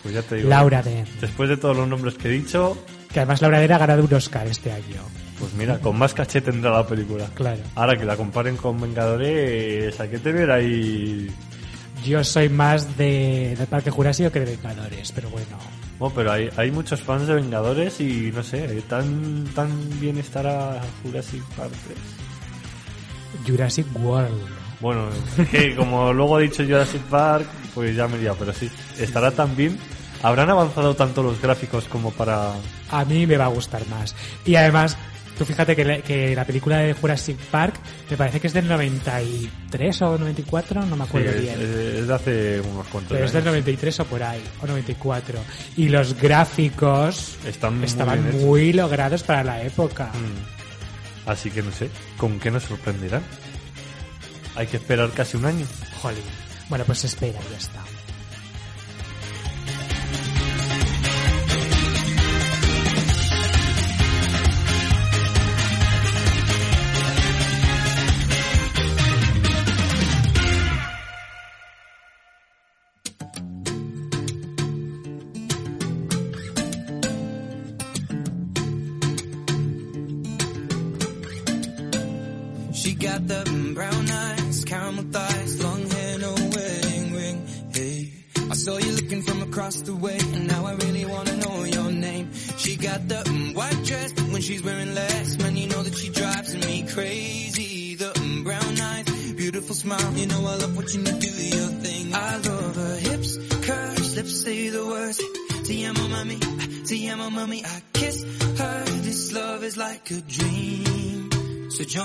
[0.02, 0.48] Pues ya te digo.
[0.48, 1.08] Laura Dern.
[1.20, 2.76] Después de todos los nombres que he dicho,
[3.14, 5.00] Que además Laura Dern ha ganado un Oscar este año.
[5.38, 7.26] pues mira, con más caché tendrá la película.
[7.34, 7.62] Claro.
[7.76, 11.30] Ahora que la comparen con Vengadores, hay que tener ahí...
[12.04, 15.56] Yo soy más de, de Parque Jurásico que de Vengadores, pero bueno.
[16.00, 20.80] Oh, pero hay, hay muchos fans de Vengadores y no sé, tan, tan bien estará
[21.04, 23.46] Jurassic Park 3.
[23.46, 24.42] Jurassic World.
[24.80, 25.06] Bueno,
[25.52, 27.46] que como luego he dicho Jurassic Park,
[27.76, 29.78] pues ya me liado, pero sí, estará tan bien.
[30.24, 32.52] ¿Habrán avanzado tanto los gráficos como para...?
[32.90, 34.14] A mí me va a gustar más.
[34.46, 34.96] Y además,
[35.38, 37.74] tú fíjate que, la- que la película de Jurassic Park
[38.10, 41.54] me parece que es del 93 o 94, no me acuerdo bien.
[41.60, 41.68] es-
[42.00, 43.52] es de hace unos cuantos Pero es del años.
[43.52, 45.38] 93 o por ahí, o 94.
[45.76, 50.06] Y los gráficos Están estaban muy logrados para la época.
[50.06, 51.28] Mm.
[51.30, 53.22] Así que no sé, ¿con qué nos sorprenderán?
[54.56, 55.66] Hay que esperar casi un año.
[56.00, 56.22] Jolín.
[56.68, 57.80] Bueno, pues espera, ya está.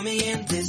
[0.04, 0.69] Me in this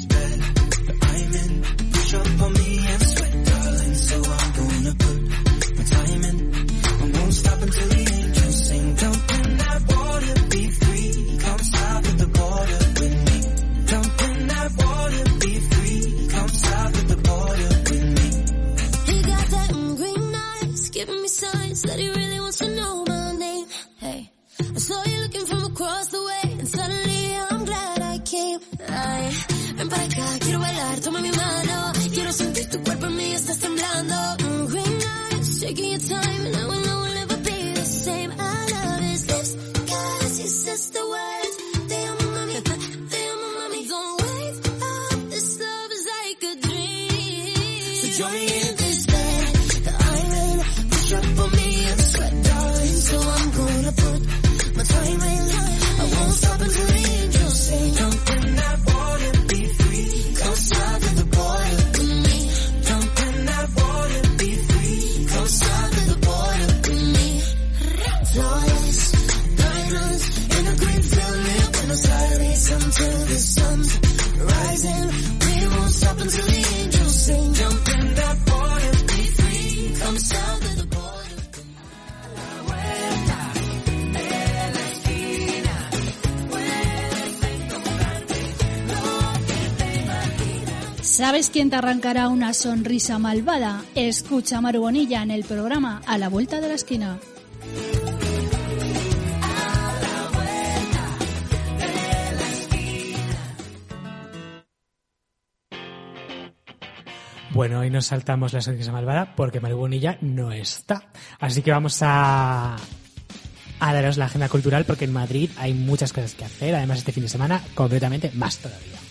[91.50, 93.82] ¿Sabes quién te arrancará una sonrisa malvada?
[93.96, 97.18] Escucha a Maru Bonilla en el programa A la Vuelta de la Esquina.
[107.50, 111.10] Bueno, hoy nos saltamos la sonrisa malvada porque Maru Bonilla no está.
[111.40, 112.76] Así que vamos a,
[113.80, 116.76] daros la agenda cultural porque en Madrid hay muchas cosas que hacer.
[116.76, 119.09] Además, este fin de semana, concretamente, más todavía.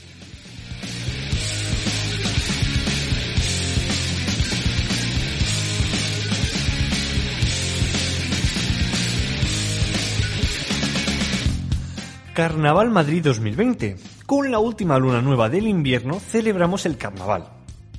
[12.40, 13.98] Carnaval Madrid 2020.
[14.26, 17.50] Con la última luna nueva del invierno celebramos el carnaval.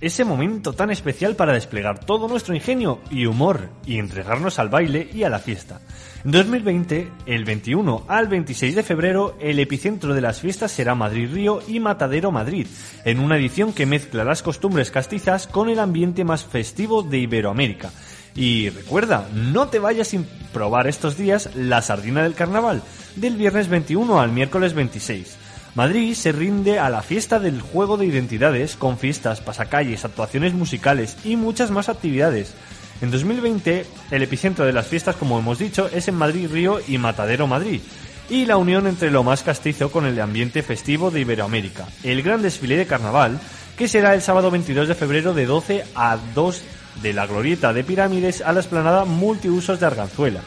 [0.00, 5.10] ese momento tan especial para desplegar todo nuestro ingenio y humor y entregarnos al baile
[5.12, 5.82] y a la fiesta.
[6.24, 11.60] En 2020, el 21 al 26 de febrero, el epicentro de las fiestas será Madrid-Río
[11.68, 12.66] y Matadero-Madrid,
[13.04, 17.90] en una edición que mezcla las costumbres castizas con el ambiente más festivo de Iberoamérica.
[18.34, 22.82] Y recuerda, no te vayas sin probar estos días la sardina del carnaval,
[23.16, 25.36] del viernes 21 al miércoles 26.
[25.74, 31.16] Madrid se rinde a la fiesta del juego de identidades con fiestas, pasacalles, actuaciones musicales
[31.24, 32.54] y muchas más actividades.
[33.00, 36.98] En 2020, el epicentro de las fiestas, como hemos dicho, es en Madrid, Río y
[36.98, 37.80] Matadero, Madrid.
[38.28, 41.86] Y la unión entre lo más castizo con el ambiente festivo de Iberoamérica.
[42.02, 43.40] El gran desfile de carnaval,
[43.76, 46.62] que será el sábado 22 de febrero de 12 a 2
[47.02, 50.40] de la glorieta de Pirámides a la esplanada multiusos de Arganzuela.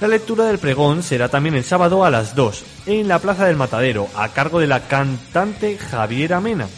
[0.00, 3.56] La lectura del pregón será también el sábado a las 2 en la Plaza del
[3.56, 6.68] Matadero a cargo de la cantante Javiera Mena.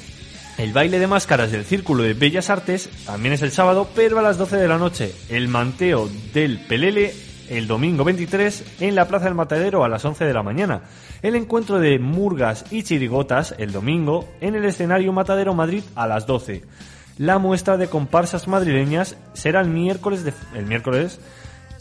[0.57, 4.23] El baile de máscaras del Círculo de Bellas Artes también es el sábado, pero a
[4.23, 5.14] las 12 de la noche.
[5.29, 7.12] El manteo del Pelele
[7.49, 10.83] el domingo 23 en la Plaza del Matadero a las 11 de la mañana.
[11.23, 16.27] El encuentro de murgas y chirigotas el domingo en el escenario Matadero Madrid a las
[16.27, 16.62] 12.
[17.19, 21.19] La muestra de comparsas madrileñas será el miércoles, de- el miércoles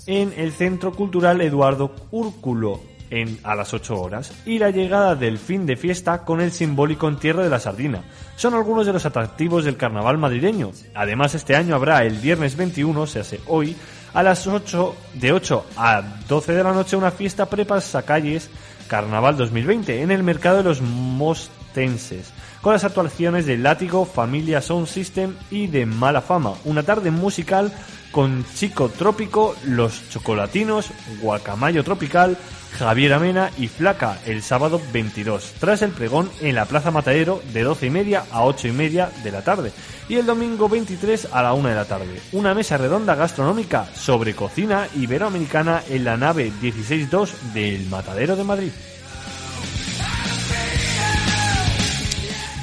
[0.07, 5.37] en el Centro Cultural Eduardo Úrculo en, a las 8 horas y la llegada del
[5.37, 8.01] fin de fiesta con el simbólico entierro de la sardina.
[8.35, 10.71] Son algunos de los atractivos del carnaval madrileño.
[10.93, 13.75] Además, este año habrá el viernes 21, se hace hoy,
[14.13, 18.49] a las 8, de 8 a 12 de la noche una fiesta prepasacalles
[18.87, 22.31] Carnaval 2020 en el mercado de los mostenses
[22.67, 26.55] con las actuaciones de Látigo, Familia Sound System y de Mala Fama.
[26.65, 27.71] Una tarde musical
[28.11, 30.89] con Chico Trópico, Los Chocolatinos,
[31.21, 32.37] Guacamayo Tropical,
[32.77, 37.63] Javier Amena y Flaca el sábado 22, tras el pregón en la Plaza Matadero de
[37.63, 39.71] 12 y media a 8 y media de la tarde
[40.09, 42.19] y el domingo 23 a la 1 de la tarde.
[42.33, 48.71] Una mesa redonda gastronómica sobre cocina iberoamericana en la nave 16-2 del Matadero de Madrid.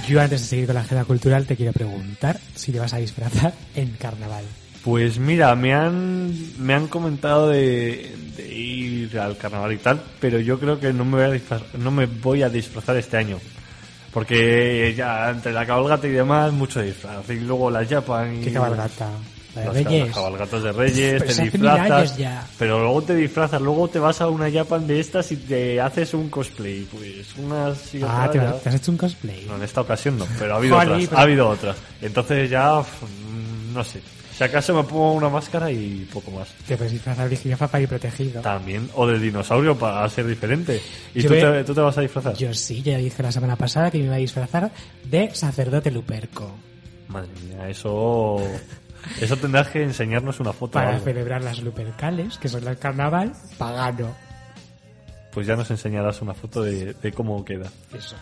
[0.09, 2.99] Yo antes de seguir con la agenda cultural te quiero preguntar si te vas a
[2.99, 4.45] disfrazar en carnaval.
[4.85, 10.39] Pues mira, me han, me han comentado de, de ir al carnaval y tal, pero
[10.41, 13.39] yo creo que no me voy a disfrazar, no me voy a disfrazar este año.
[14.13, 17.29] Porque ya entre la cabalgata y demás, mucho disfraz.
[17.31, 18.45] Y luego la Japan y...
[18.45, 19.09] ¿Qué cabalgata?
[19.55, 20.07] ¿La de Las Reyes?
[20.07, 22.17] Las cabalgatas de Reyes, Pero te disfrazas.
[22.17, 22.47] ya.
[22.59, 26.13] Pero luego te disfrazas, luego te vas a una Japan de estas y te haces
[26.15, 26.87] un cosplay.
[26.91, 29.45] Pues unas Ah, ¿te, has hecho un cosplay.
[29.49, 31.05] no, en esta ocasión no, pero ha habido otras.
[31.07, 31.77] pero- Ha habido otras.
[32.03, 32.83] Entonces ya,
[33.73, 34.01] no sé.
[34.37, 36.49] Si acaso me pongo una máscara y poco más.
[36.67, 38.41] Te puedes disfrazar de jirafa para ir protegido.
[38.41, 40.83] También, o de dinosaurio para ser diferente.
[41.15, 42.35] ¿Y tú, te, tú te vas a disfrazar?
[42.35, 44.73] Yo sí, ya dije la semana pasada que me iba a disfrazar
[45.05, 46.51] de sacerdote luperco.
[47.07, 48.39] Madre mía, eso.
[49.21, 50.73] Eso tendrás que enseñarnos una foto.
[50.73, 51.05] Para algo.
[51.05, 54.15] celebrar las lupercales, que son el carnaval pagano.
[55.33, 57.71] Pues ya nos enseñarás una foto de, de cómo queda.
[57.93, 58.17] Eso.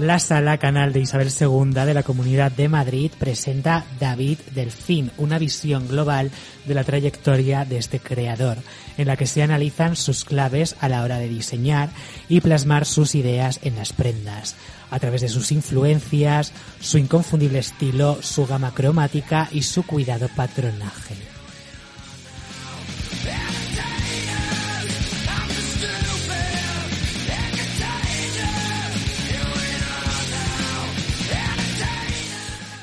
[0.00, 5.38] La sala canal de Isabel II de la Comunidad de Madrid presenta David Delfín, una
[5.38, 6.30] visión global
[6.64, 8.56] de la trayectoria de este creador,
[9.00, 11.88] en la que se analizan sus claves a la hora de diseñar
[12.28, 14.56] y plasmar sus ideas en las prendas,
[14.90, 21.16] a través de sus influencias, su inconfundible estilo, su gama cromática y su cuidado patronaje.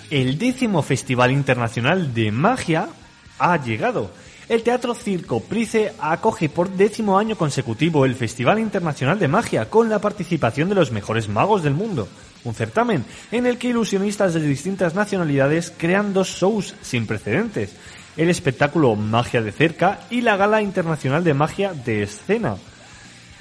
[0.10, 2.90] El décimo Festival Internacional de Magia
[3.38, 4.10] ha llegado.
[4.50, 9.90] El Teatro Circo Price acoge por décimo año consecutivo el Festival Internacional de Magia con
[9.90, 12.08] la participación de los mejores magos del mundo.
[12.46, 17.76] Un certamen en el que ilusionistas de distintas nacionalidades crean dos shows sin precedentes.
[18.16, 22.56] El espectáculo Magia de cerca y la Gala Internacional de Magia de Escena.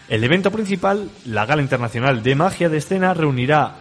[0.09, 3.77] El evento principal, la Gala Internacional de Magia de Escena, reunirá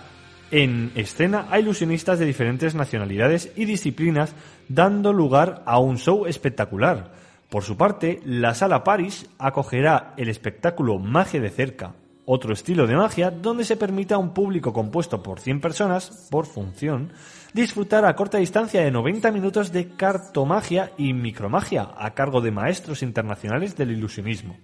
[0.52, 4.34] en escena a ilusionistas de diferentes nacionalidades y disciplinas,
[4.68, 7.14] dando lugar a un show espectacular.
[7.50, 11.94] Por su parte, la Sala Paris acogerá el espectáculo Magia de cerca,
[12.26, 16.48] otro estilo de magia donde se permite a un público compuesto por 100 personas, por
[16.48, 17.12] función,
[17.54, 23.04] disfrutar a corta distancia de 90 minutos de cartomagia y micromagia a cargo de maestros
[23.04, 24.58] internacionales del ilusionismo.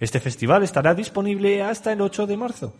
[0.00, 2.74] Este festival estará disponible hasta el 8 de marzo.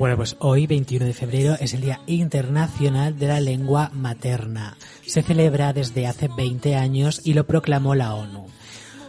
[0.00, 4.78] Bueno, pues hoy, 21 de febrero, es el Día Internacional de la Lengua Materna.
[5.04, 8.46] Se celebra desde hace 20 años y lo proclamó la ONU.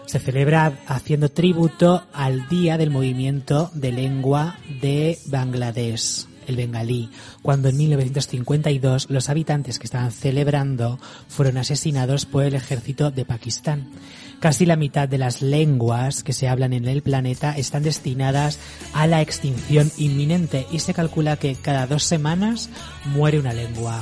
[0.05, 7.09] se celebra haciendo tributo al Día del Movimiento de Lengua de Bangladesh, el bengalí,
[7.41, 13.87] cuando en 1952 los habitantes que estaban celebrando fueron asesinados por el ejército de Pakistán.
[14.41, 18.57] Casi la mitad de las lenguas que se hablan en el planeta están destinadas
[18.91, 22.71] a la extinción inminente y se calcula que cada dos semanas
[23.05, 24.01] muere una lengua.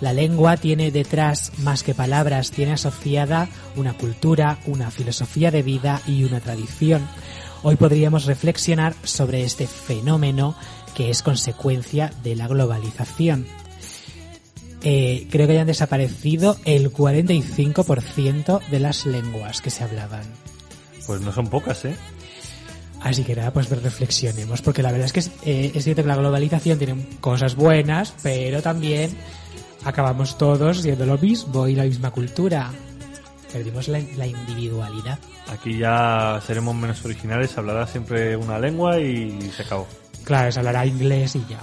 [0.00, 6.00] La lengua tiene detrás más que palabras, tiene asociada una cultura, una filosofía de vida
[6.06, 7.02] y una tradición.
[7.64, 10.54] Hoy podríamos reflexionar sobre este fenómeno
[10.94, 13.44] que es consecuencia de la globalización.
[14.86, 20.24] Eh, creo que hayan desaparecido el 45% de las lenguas que se hablaban.
[21.06, 21.96] Pues no son pocas, ¿eh?
[23.00, 26.08] Así que nada, pues reflexionemos, porque la verdad es que es, eh, es cierto que
[26.08, 29.10] la globalización tiene cosas buenas, pero también
[29.84, 32.70] acabamos todos siendo lo mismo y la misma cultura.
[33.52, 35.18] Perdimos la, la individualidad.
[35.48, 39.86] Aquí ya seremos menos originales, hablará siempre una lengua y se acabó.
[40.24, 41.60] Claro, se hablará inglés y ya.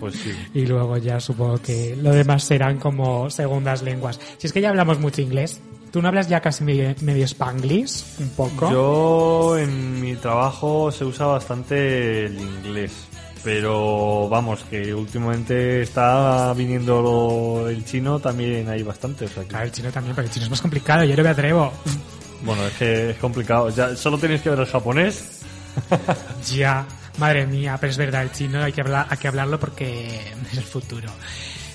[0.00, 0.32] Pues sí.
[0.54, 4.18] Y luego ya supongo que lo demás serán como segundas lenguas.
[4.38, 8.04] Si es que ya hablamos mucho inglés, ¿tú no hablas ya casi medio, medio spanglish?
[8.20, 8.70] Un poco.
[8.70, 12.92] Yo en mi trabajo se usa bastante el inglés.
[13.44, 19.26] Pero vamos, que últimamente está viniendo lo- el chino también hay bastante.
[19.26, 21.22] O sea que- Claro, el chino también, pero el chino es más complicado, yo no
[21.22, 21.72] me atrevo.
[22.42, 23.70] Bueno, es que es complicado.
[23.70, 25.40] Ya, solo tenéis que ver el japonés.
[26.54, 26.84] Ya,
[27.18, 30.58] madre mía, pero es verdad, el chino hay que, hablar, hay que hablarlo porque es
[30.58, 31.08] el futuro.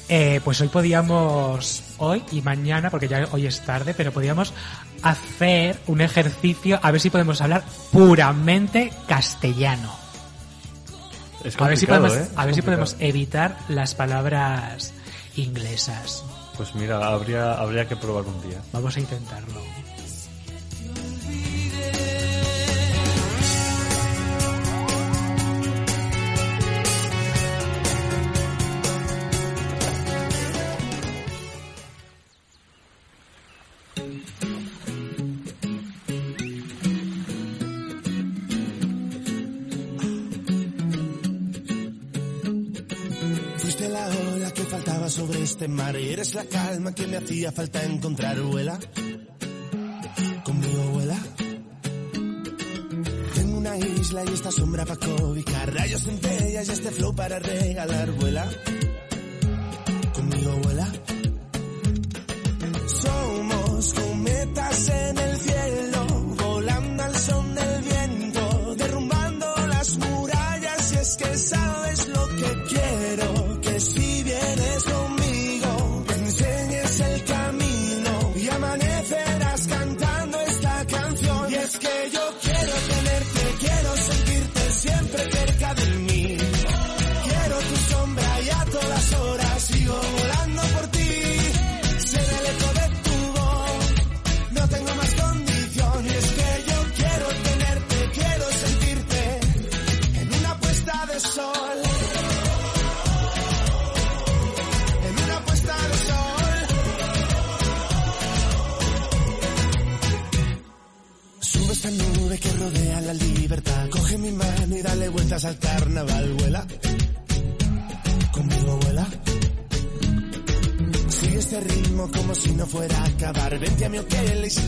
[0.09, 4.53] Eh, pues hoy podíamos, hoy y mañana, porque ya hoy es tarde, pero podíamos
[5.01, 9.93] hacer un ejercicio a ver si podemos hablar puramente castellano.
[11.43, 12.27] Es a ver si podemos, ¿eh?
[12.35, 14.93] a ver si podemos evitar las palabras
[15.35, 16.23] inglesas.
[16.55, 18.61] Pues mira, habría, habría que probar un día.
[18.71, 19.61] Vamos a intentarlo.
[45.83, 48.79] Mar eres la calma que me hacía falta encontrar, vuela.
[50.45, 51.17] Conmigo vuela.
[53.35, 58.11] Tengo una isla y esta sombra para cobijar, rayos centellas y este flow para regalar,
[58.11, 58.49] vuela.
[60.13, 60.87] Conmigo vuela.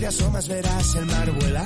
[0.06, 1.66] Te asomas verás el mar, vuela.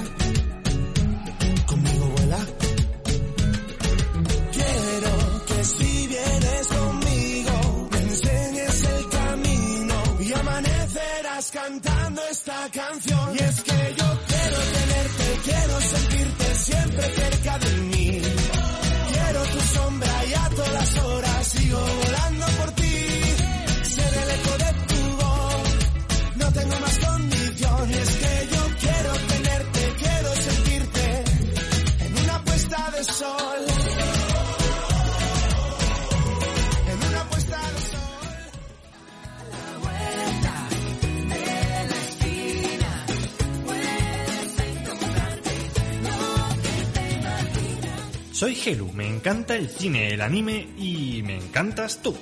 [49.19, 52.15] Encanta el cine, el anime y me encantas tú.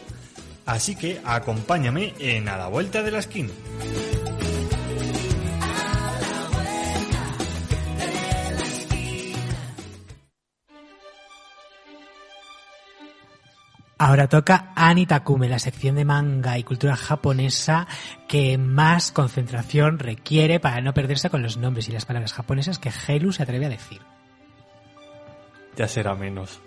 [0.65, 3.51] Así que acompáñame en A la Vuelta de la Esquina.
[13.99, 17.87] Ahora toca Anitakume, la sección de manga y cultura japonesa
[18.27, 22.91] que más concentración requiere para no perderse con los nombres y las palabras japonesas que
[23.07, 24.01] Helu se atreve a decir.
[25.75, 26.59] Ya será menos.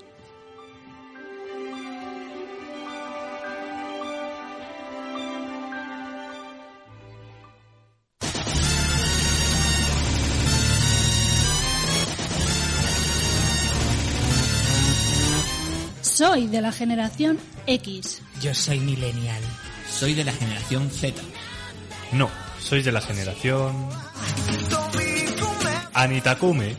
[16.20, 18.20] Soy de la generación X.
[18.42, 19.42] Yo soy millennial.
[19.88, 21.18] Soy de la generación Z.
[22.12, 23.88] No, sois de la generación...
[25.94, 26.76] Anitakume.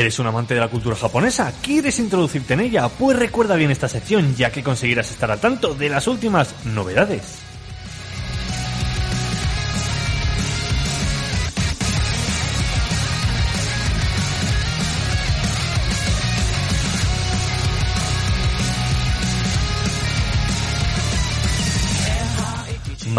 [0.00, 1.52] ¿Eres un amante de la cultura japonesa?
[1.60, 2.88] ¿Quieres introducirte en ella?
[2.88, 7.49] Pues recuerda bien esta sección ya que conseguirás estar al tanto de las últimas novedades.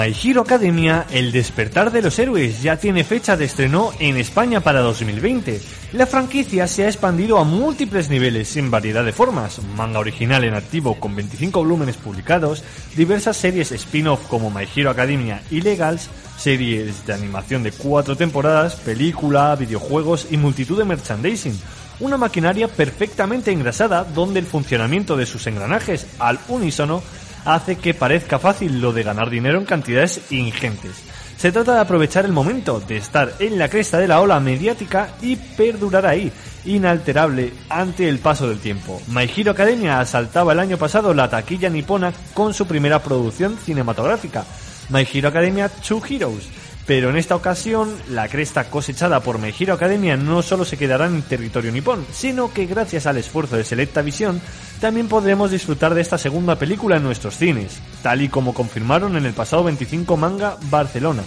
[0.01, 4.59] My Hero Academia, El despertar de los héroes, ya tiene fecha de estreno en España
[4.59, 5.61] para 2020.
[5.93, 10.55] La franquicia se ha expandido a múltiples niveles en variedad de formas, manga original en
[10.55, 12.63] activo con 25 volúmenes publicados,
[12.95, 18.77] diversas series spin-off como My Hero Academia y Legals, series de animación de cuatro temporadas,
[18.77, 21.59] película, videojuegos y multitud de merchandising.
[21.99, 27.03] Una maquinaria perfectamente engrasada donde el funcionamiento de sus engranajes al unísono
[27.45, 31.03] hace que parezca fácil lo de ganar dinero en cantidades ingentes.
[31.37, 35.15] Se trata de aprovechar el momento, de estar en la cresta de la ola mediática
[35.21, 36.31] y perdurar ahí,
[36.65, 39.01] inalterable ante el paso del tiempo.
[39.07, 44.45] My Hero Academia asaltaba el año pasado la taquilla nipona con su primera producción cinematográfica,
[44.89, 46.47] My Hero Academia Two Heroes.
[46.85, 51.05] Pero en esta ocasión, la cresta cosechada por My Hero Academia no solo se quedará
[51.05, 54.41] en territorio nipón, sino que gracias al esfuerzo de Selecta Visión,
[54.81, 59.27] también podremos disfrutar de esta segunda película en nuestros cines, tal y como confirmaron en
[59.27, 61.21] el pasado 25 Manga Barcelona.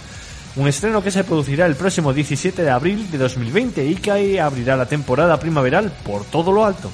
[0.57, 4.75] Un estreno que se producirá el próximo 17 de abril de 2020 y que abrirá
[4.75, 6.91] la temporada primaveral por todo lo alto.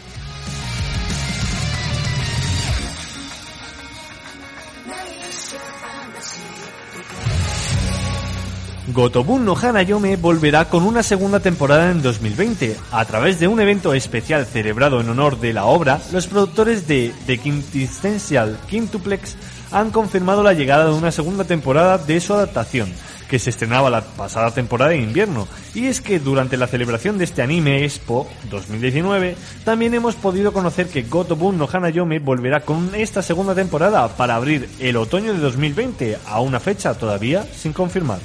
[8.93, 12.75] Gotobun no Hanayome volverá con una segunda temporada en 2020.
[12.91, 17.13] A través de un evento especial celebrado en honor de la obra, los productores de
[17.25, 19.37] The Quintessential Quintuplex
[19.71, 22.91] han confirmado la llegada de una segunda temporada de su adaptación,
[23.29, 25.47] que se estrenaba la pasada temporada de invierno.
[25.73, 30.87] Y es que durante la celebración de este anime Expo 2019, también hemos podido conocer
[30.87, 36.17] que Gotobun no Hanayome volverá con esta segunda temporada para abrir el otoño de 2020
[36.27, 38.19] a una fecha todavía sin confirmar.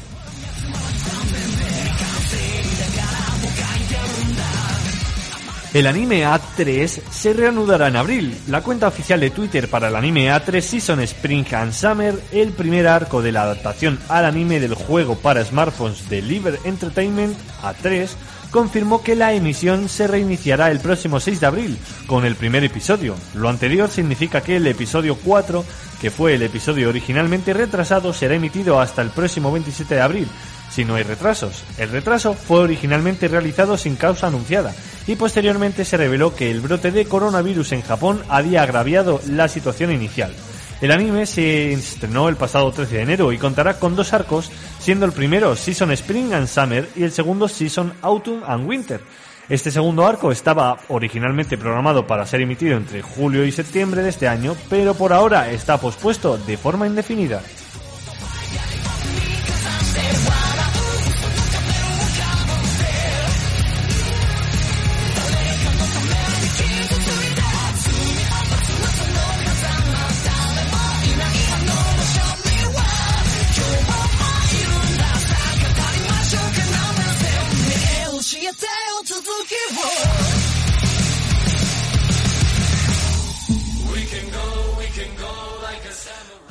[5.77, 8.35] El anime A3 se reanudará en abril.
[8.49, 12.89] La cuenta oficial de Twitter para el anime A3 Season Spring and Summer, el primer
[12.89, 18.09] arco de la adaptación al anime del juego para smartphones de Liver Entertainment A3,
[18.51, 23.15] confirmó que la emisión se reiniciará el próximo 6 de abril con el primer episodio.
[23.35, 25.63] Lo anterior significa que el episodio 4,
[26.01, 30.29] que fue el episodio originalmente retrasado, será emitido hasta el próximo 27 de abril,
[30.77, 31.65] si no hay retrasos.
[31.79, 34.75] El retraso fue originalmente realizado sin causa anunciada
[35.07, 39.91] y posteriormente se reveló que el brote de coronavirus en Japón había agraviado la situación
[39.91, 40.35] inicial.
[40.83, 45.07] El anime se estrenó el pasado 13 de enero y contará con dos arcos, siendo
[45.07, 49.01] el primero Season Spring and Summer y el segundo Season Autumn and Winter.
[49.49, 54.29] Este segundo arco estaba originalmente programado para ser emitido entre julio y septiembre de este
[54.29, 57.41] año, pero por ahora está pospuesto de forma indefinida.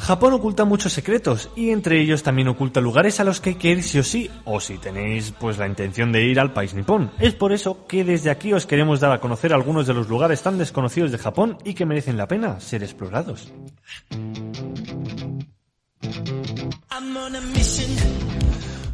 [0.06, 3.72] Japón oculta muchos secretos y entre ellos también oculta lugares a los que hay que
[3.72, 7.10] ir sí o sí, o si tenéis pues la intención de ir al país nipón.
[7.18, 10.44] Es por eso que desde aquí os queremos dar a conocer algunos de los lugares
[10.44, 13.52] tan desconocidos de Japón y que merecen la pena ser explorados.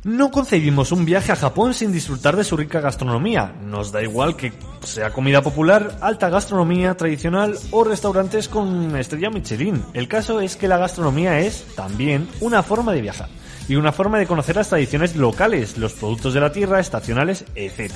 [0.04, 3.54] No concebimos un viaje a Japón sin disfrutar de su rica gastronomía.
[3.64, 4.52] Nos da igual que
[4.84, 9.86] sea comida popular, alta gastronomía tradicional o restaurantes con estrella Michelin.
[9.94, 13.30] El caso es que la gastronomía es también una forma de viajar
[13.68, 17.92] y una forma de conocer las tradiciones locales, los productos de la tierra, estacionales, etc.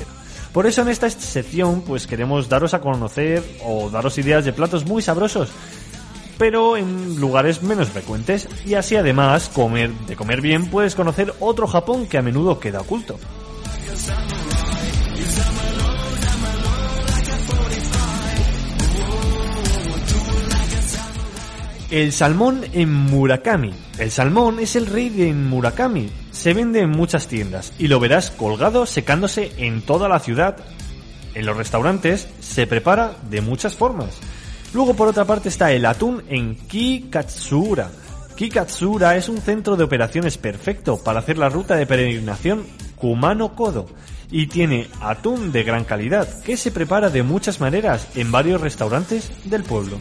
[0.54, 4.86] Por eso en esta sección pues queremos daros a conocer o daros ideas de platos
[4.86, 5.50] muy sabrosos
[6.38, 11.68] pero en lugares menos frecuentes y así además comer de comer bien puedes conocer otro
[11.68, 13.18] Japón que a menudo queda oculto.
[21.92, 23.72] El salmón en Murakami.
[24.00, 26.12] El salmón es el rey de Murakami.
[26.32, 30.58] Se vende en muchas tiendas y lo verás colgado secándose en toda la ciudad.
[31.36, 34.20] En los restaurantes se prepara de muchas formas.
[34.76, 37.90] Luego por otra parte está el atún en Kikatsura.
[38.36, 42.66] Kikatsura es un centro de operaciones perfecto para hacer la ruta de peregrinación
[42.98, 43.86] Kumano Kodo
[44.30, 49.32] y tiene atún de gran calidad que se prepara de muchas maneras en varios restaurantes
[49.50, 49.98] del pueblo.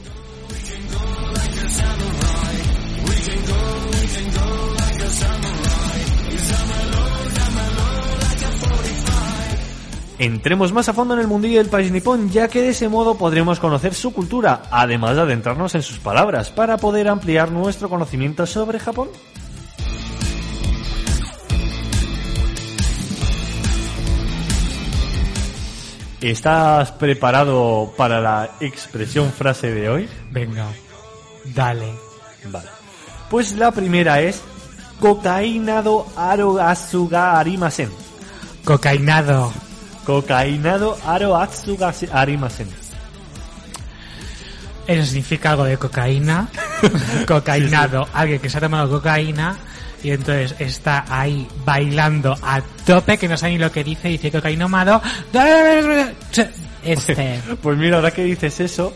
[10.18, 13.18] Entremos más a fondo en el mundillo del país nipón, ya que de ese modo
[13.18, 18.46] podremos conocer su cultura, además de adentrarnos en sus palabras, para poder ampliar nuestro conocimiento
[18.46, 19.08] sobre Japón.
[26.20, 30.08] ¿Estás preparado para la expresión frase de hoy?
[30.30, 30.68] Venga,
[31.54, 31.92] dale.
[32.50, 32.68] Vale.
[33.28, 34.40] Pues la primera es
[35.00, 37.90] cocainado aro asuga arimasen.
[38.64, 39.52] Cocainado.
[40.04, 42.68] Cocainado aro atsuga arimasen.
[44.86, 46.48] Eso significa algo de cocaína.
[47.26, 49.56] Cocainado, alguien que se ha tomado cocaína
[50.02, 54.30] y entonces está ahí bailando a tope que no sabe ni lo que dice, dice
[54.30, 55.00] cocaínomado.
[56.84, 57.40] Este.
[57.62, 58.92] Pues mira, ahora que dices eso,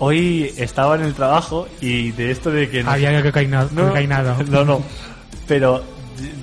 [0.00, 2.82] hoy estaba en el trabajo y de esto de que...
[2.82, 4.36] no- Había cocaína- No, cocainado.
[4.48, 4.82] No, no.
[5.46, 5.84] Pero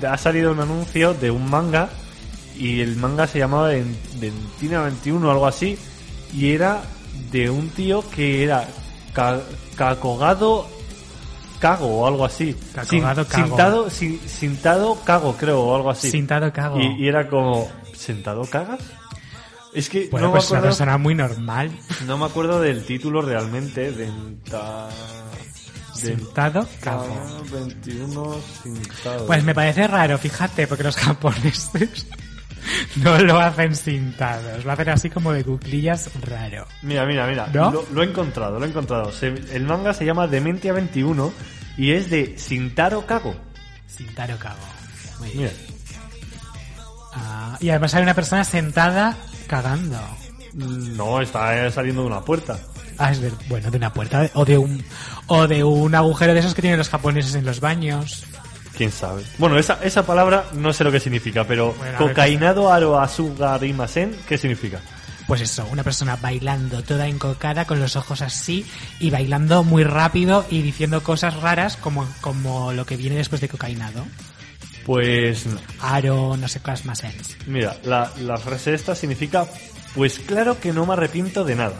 [0.08, 1.90] ha salido un anuncio de un manga
[2.58, 5.78] y el manga se llamaba Den- Dentina 21 o algo así
[6.34, 6.82] y era
[7.30, 8.66] de un tío que era
[9.12, 9.40] ca-
[9.76, 10.68] cacogado
[11.60, 12.54] cago o algo así.
[12.74, 13.46] Cacogado Sin- cago.
[13.46, 16.10] Sintado, sin- sintado cago creo o algo así.
[16.10, 16.78] Sintado cago.
[16.80, 18.80] Y, y era como ¿sentado cagas?
[19.74, 21.70] Es que Bueno, no pues me es una acuerdo, persona muy normal.
[22.06, 23.92] no me acuerdo del título realmente.
[23.92, 24.88] Denta...
[25.94, 27.06] Sentado cago.
[27.50, 29.26] 21 sintado.
[29.26, 32.06] Pues me parece raro, fíjate, porque los japoneses
[32.96, 36.66] no lo hacen sintados, lo hacen así como de cuclillas raro.
[36.82, 37.46] Mira, mira, mira.
[37.52, 37.70] ¿No?
[37.70, 39.12] Lo, lo he encontrado, lo he encontrado.
[39.12, 41.32] Se- el manga se llama Dementia 21
[41.76, 43.34] y es de Sintaro Kago.
[43.86, 44.56] Sintaro cago.
[45.20, 45.52] Muy bien.
[45.52, 45.76] Mira.
[47.14, 49.16] Ah, y además hay una persona sentada
[49.46, 49.98] cagando.
[50.54, 52.58] No, está eh, saliendo de una puerta.
[52.98, 54.82] Ah, es ver- bueno, de una puerta o de un
[55.26, 58.24] o de un agujero de esos que tienen los japoneses en los baños.
[58.76, 59.22] ¿Quién sabe?
[59.38, 64.36] Bueno, esa, esa palabra no sé lo que significa, pero Bueno, cocainado aro asugarimasen, ¿qué
[64.36, 64.80] significa?
[65.26, 68.64] Pues eso, una persona bailando toda encocada con los ojos así
[69.00, 73.48] y bailando muy rápido y diciendo cosas raras como, como lo que viene después de
[73.48, 74.06] cocainado.
[74.84, 75.58] Pues no.
[75.80, 77.36] Aro, no sé cosas más es.
[77.48, 79.46] Mira, la, la frase esta significa,
[79.96, 81.74] pues claro que no me arrepiento de nada.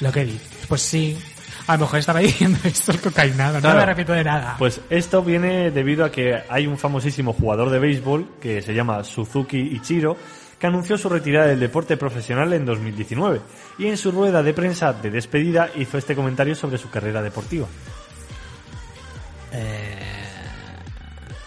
[0.00, 0.48] Lo que dices.
[0.66, 1.18] Pues sí.
[1.66, 3.54] A lo mejor estaba diciendo esto el cocainado.
[3.54, 3.76] No Claro.
[3.76, 4.56] me arrepiento de nada.
[4.58, 9.04] Pues esto viene debido a que hay un famosísimo jugador de béisbol que se llama
[9.04, 10.16] Suzuki Ichiro
[10.58, 13.40] que anunció su retirada del deporte profesional en 2019
[13.78, 17.66] y en su rueda de prensa de despedida hizo este comentario sobre su carrera deportiva.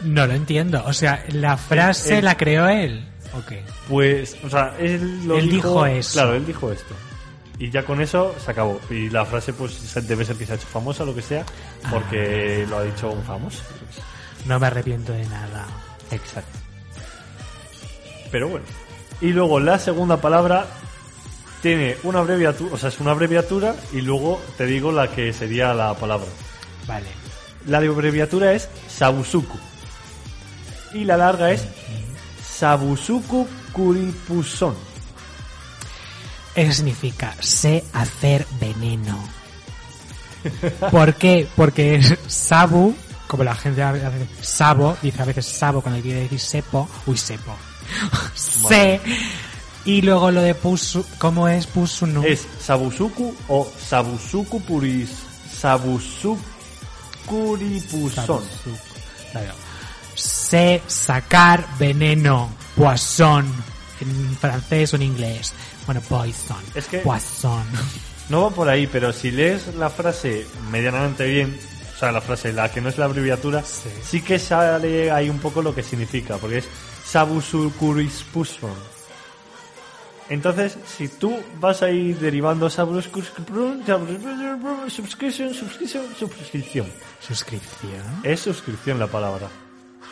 [0.02, 0.84] No lo entiendo.
[0.86, 3.08] O sea, la frase la creó él.
[3.34, 3.54] Ok.
[3.88, 6.14] Pues, o sea, él lo Él dijo, dijo eso.
[6.14, 6.94] Claro, él dijo esto.
[7.60, 8.80] Y ya con eso se acabó.
[8.90, 11.46] Y la frase pues debe ser que se ha hecho famosa, lo que sea,
[11.90, 13.62] porque lo ha dicho un famoso.
[14.46, 15.66] No me arrepiento de nada.
[16.12, 16.60] Exacto.
[18.32, 18.66] Pero bueno.
[19.22, 20.66] Y luego la segunda palabra
[21.62, 25.74] tiene una abreviatura, o sea, es una abreviatura y luego te digo la que sería
[25.74, 26.28] la palabra.
[26.88, 27.08] Vale.
[27.68, 29.58] La de abreviatura es Sabusuku.
[30.94, 31.66] Y la larga es
[32.44, 34.76] Sabusuku Kuripuson.
[36.56, 39.18] Eso significa sé hacer veneno.
[40.92, 41.48] ¿Por qué?
[41.56, 42.96] Porque es sabu,
[43.28, 47.18] como la gente a veces sabo, dice a veces sabo cuando quiere decir sepo, uy
[47.18, 47.56] sepo.
[48.36, 49.00] sé.
[49.86, 52.24] Y luego lo de pusu, ¿cómo es pusunu?
[52.24, 55.10] Es Sabusuku o Sabusuku Puris.
[55.60, 56.40] Sabusuku
[57.26, 58.42] Kuripuson.
[59.32, 59.54] Claro.
[60.16, 63.46] Chasser, sacar, veneno, poisson,
[64.04, 65.54] en francés o en inglés.
[65.86, 67.64] Bueno, poison, Es que- poisson.
[68.30, 71.58] No va por ahí, pero si lees la frase medianamente bien,
[71.94, 75.40] o sea, la frase, la que no es la abreviatura, sí, que sale ahí un
[75.40, 76.66] poco lo que significa, porque es
[77.06, 78.72] Sabusucurispuson.
[80.30, 83.84] Entonces, si tú vas a ir derivando subscription,
[85.54, 86.88] subscription, suscripción.
[87.20, 88.02] Suscripción.
[88.24, 89.50] Es suscripción la palabra.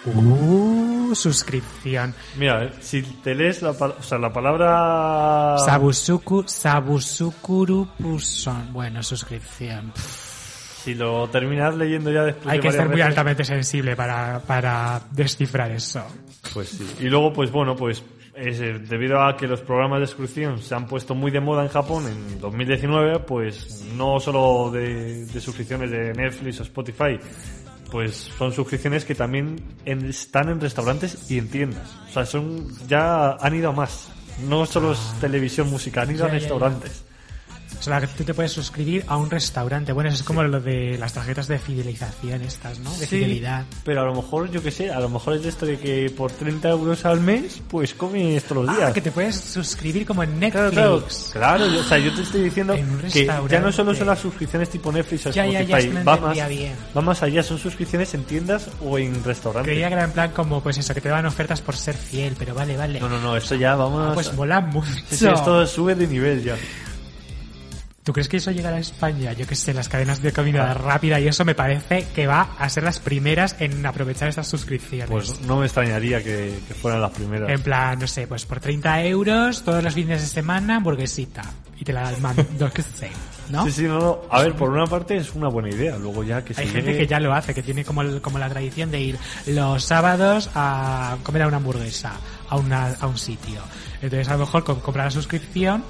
[0.06, 2.14] Uh, suscripción.
[2.38, 5.57] Mira, eh, si te lees la, o sea, la palabra...
[5.65, 8.73] Sabusuku, Sabusukuru Puson.
[8.73, 9.94] Bueno, suscripción.
[9.95, 15.02] Si lo terminas leyendo ya después Hay que ser muy veces- altamente sensible para, para
[15.11, 16.03] descifrar eso.
[16.53, 16.95] Pues sí.
[17.02, 18.03] Y luego, pues bueno, pues
[18.34, 21.61] es, eh, debido a que los programas de suscripción se han puesto muy de moda
[21.61, 27.19] en Japón en 2019, pues no solo de, de suscripciones de Netflix o Spotify,
[27.92, 31.90] pues son suscripciones que también en- están en restaurantes y en tiendas.
[32.10, 34.10] O sea, son ya han ido a más.
[34.48, 37.04] No solo es televisión, música, han ido a restaurantes.
[37.82, 39.91] O sea, tú te puedes suscribir a un restaurante.
[39.91, 42.91] Bueno, eso es como lo de las tarjetas de fidelización estas, ¿no?
[42.91, 43.66] De Sí, fidelidad.
[43.84, 46.12] Pero a lo mejor, yo qué sé, a lo mejor es de esto de que
[46.16, 48.90] por 30 euros al mes, pues comes todos los días.
[48.91, 51.32] Ah, que te puedes suscribir como en Netflix.
[51.34, 52.76] claro, o sea, yo te estoy diciendo
[53.12, 55.94] que ya no solo son las suscripciones tipo Netflix o Ya, ya, Spotify, ya, que
[55.99, 56.74] no va, más, bien.
[56.95, 59.72] va más allá, son suscripciones en tiendas o en restaurantes.
[59.72, 62.36] Creía que era en plan como, pues eso, que te dan ofertas por ser fiel,
[62.38, 62.99] pero vale, vale.
[62.99, 64.10] No, no, no, esto ya vamos...
[64.10, 64.28] Ah, pues.
[65.10, 66.56] Sí, sí, esto sube de nivel ya.
[68.03, 69.34] ¿Tú crees que eso llegará a España?
[69.34, 72.68] Yo que sé, las cadenas de comida rápida y eso me parece que va a
[72.68, 75.07] ser las primeras en aprovechar estas suscripciones.
[75.07, 77.49] Pues no me extrañaría que, que fueran las primeras.
[77.49, 81.44] En plan, no sé, pues por 30 euros todos los fines de semana hamburguesita.
[81.78, 83.11] Y te la mando, que sé,
[83.49, 83.65] ¿no?
[83.65, 84.22] Sí, sí, no, no.
[84.32, 86.91] A ver, por una parte es una buena idea, luego ya que Hay se gente
[86.94, 89.84] llegue- que ya lo hace, que tiene como, el- como la tradición de ir los
[89.84, 92.14] sábados a comer a una hamburguesa,
[92.49, 93.61] a, una, a un sitio.
[94.02, 95.84] Entonces a lo mejor com- compra la suscripción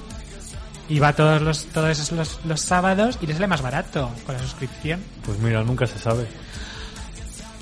[0.92, 4.36] y va todos los todos esos los, los sábados y le sale más barato con
[4.36, 5.02] la suscripción.
[5.26, 6.28] Pues mira, nunca se sabe.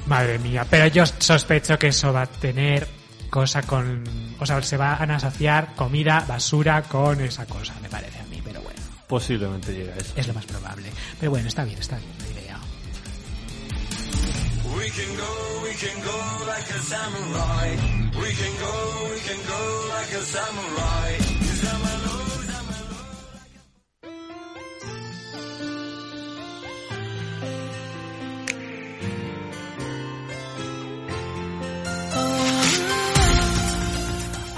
[0.07, 2.87] Madre mía, pero yo sospecho que eso va a tener
[3.29, 4.03] cosa con...
[4.39, 8.41] O sea, se van a asociar comida, basura con esa cosa, me parece a mí,
[8.43, 10.13] pero bueno, Posiblemente llegue a eso.
[10.15, 10.89] es lo más probable.
[11.19, 12.59] Pero bueno, está bien, está bien la idea.
[14.75, 17.69] We can go, we can go like a samurai.
[18.19, 21.28] We can go, we can go like a samurai.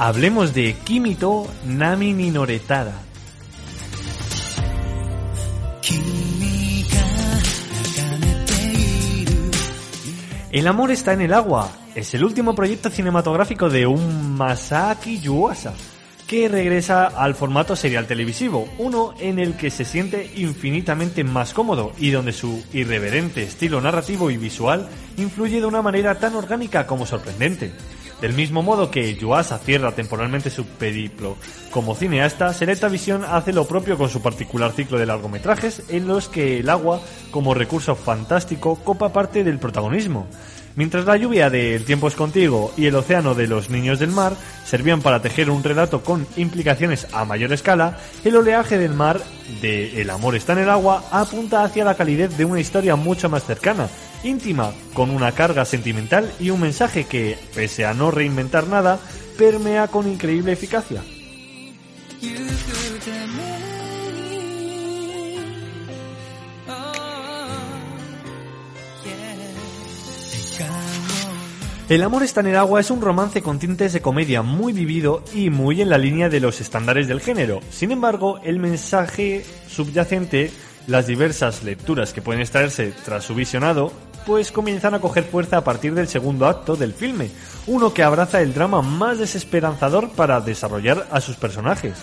[0.04, 3.04] Hablemos de Kimito Nami Ninoretada.
[10.52, 11.70] El amor está en el agua.
[11.94, 15.76] Es el último proyecto cinematográfico de un Masaki Yuasa,
[16.26, 21.92] que regresa al formato serial televisivo, uno en el que se siente infinitamente más cómodo
[22.00, 27.06] y donde su irreverente estilo narrativo y visual influye de una manera tan orgánica como
[27.06, 27.72] sorprendente.
[28.22, 31.38] Del mismo modo que Yuasa cierra temporalmente su periplo
[31.72, 36.30] como cineasta, Selecta Visión hace lo propio con su particular ciclo de largometrajes en los
[36.30, 40.28] que el agua, como recurso fantástico, copa parte del protagonismo.
[40.76, 44.12] Mientras la lluvia de El tiempo es contigo y el océano de los niños del
[44.12, 44.34] mar
[44.66, 49.20] servían para tejer un relato con implicaciones a mayor escala, el oleaje del mar
[49.62, 53.30] de El amor está en el agua apunta hacia la calidez de una historia mucho
[53.30, 53.90] más cercana,
[54.24, 59.00] íntima, con una carga sentimental y un mensaje que, pese a no reinventar nada,
[59.38, 61.04] permea con increíble eficacia.
[71.92, 75.26] El amor está en el agua es un romance con tintes de comedia muy vivido
[75.34, 77.60] y muy en la línea de los estándares del género.
[77.70, 80.52] Sin embargo, el mensaje subyacente,
[80.88, 83.92] las diversas lecturas que pueden extraerse tras su visionado,
[84.26, 87.30] pues comienzan a coger fuerza a partir del segundo acto del filme,
[87.68, 91.96] uno que abraza el drama más desesperanzador para desarrollar a sus personajes.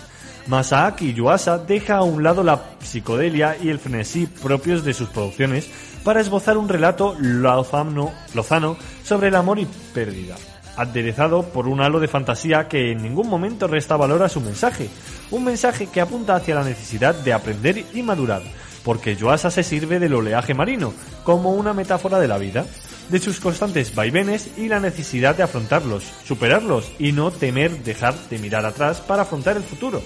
[0.47, 5.71] Masaaki Yuasa deja a un lado la psicodelia y el frenesí propios de sus producciones
[6.05, 10.37] para esbozar un relato lozano, lozano sobre el amor y pérdida,
[10.77, 14.89] aderezado por un halo de fantasía que en ningún momento resta valor a su mensaje,
[15.31, 18.43] un mensaje que apunta hacia la necesidad de aprender y madurar,
[18.89, 22.65] porque Yuasa se sirve del oleaje marino como una metáfora de la vida,
[23.11, 28.39] de sus constantes vaivenes y la necesidad de afrontarlos, superarlos y no temer dejar de
[28.39, 30.01] mirar atrás para afrontar el futuro.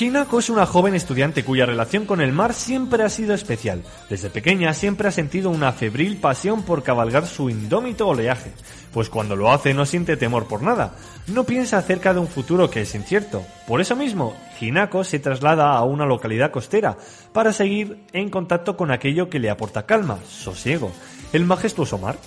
[0.00, 3.82] Hinako es una joven estudiante cuya relación con el mar siempre ha sido especial.
[4.08, 8.52] Desde pequeña siempre ha sentido una febril pasión por cabalgar su indómito oleaje,
[8.92, 10.94] pues cuando lo hace no siente temor por nada,
[11.26, 13.42] no piensa acerca de un futuro que es incierto.
[13.66, 16.96] Por eso mismo, Hinako se traslada a una localidad costera
[17.32, 20.92] para seguir en contacto con aquello que le aporta calma, sosiego,
[21.32, 22.18] el majestuoso mar.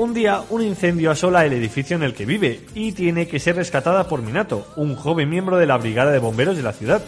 [0.00, 3.56] Un día, un incendio asola el edificio en el que vive y tiene que ser
[3.56, 7.02] rescatada por Minato, un joven miembro de la brigada de bomberos de la ciudad.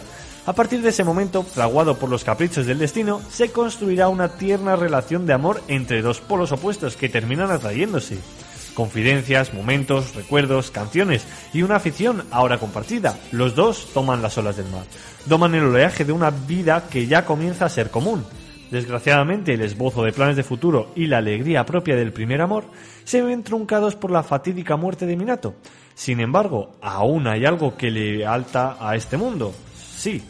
[0.45, 4.75] A partir de ese momento, fraguado por los caprichos del destino, se construirá una tierna
[4.75, 8.19] relación de amor entre dos polos opuestos que terminan atrayéndose.
[8.75, 13.17] Confidencias, momentos, recuerdos, canciones y una afición ahora compartida.
[13.31, 14.85] Los dos toman las olas del mar.
[15.25, 18.23] Doman el oleaje de una vida que ya comienza a ser común.
[18.73, 22.63] Desgraciadamente, el esbozo de planes de futuro y la alegría propia del primer amor
[23.03, 25.53] se ven truncados por la fatídica muerte de Minato.
[25.93, 29.53] Sin embargo, aún hay algo que le alta a este mundo.
[29.75, 30.23] Sí,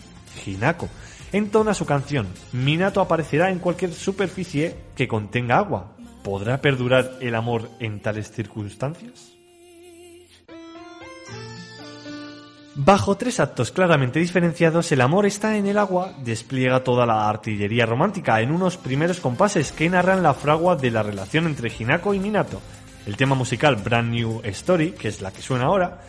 [0.45, 0.89] Hinako.
[1.31, 2.27] Entona su canción.
[2.51, 5.93] Minato aparecerá en cualquier superficie que contenga agua.
[6.21, 9.32] ¿Podrá perdurar el amor en tales circunstancias?
[12.75, 17.85] Bajo tres actos claramente diferenciados, el amor está en el agua, despliega toda la artillería
[17.85, 22.19] romántica en unos primeros compases que narran la fragua de la relación entre Hinako y
[22.19, 22.59] Minato.
[23.05, 26.01] El tema musical Brand New Story, que es la que suena ahora,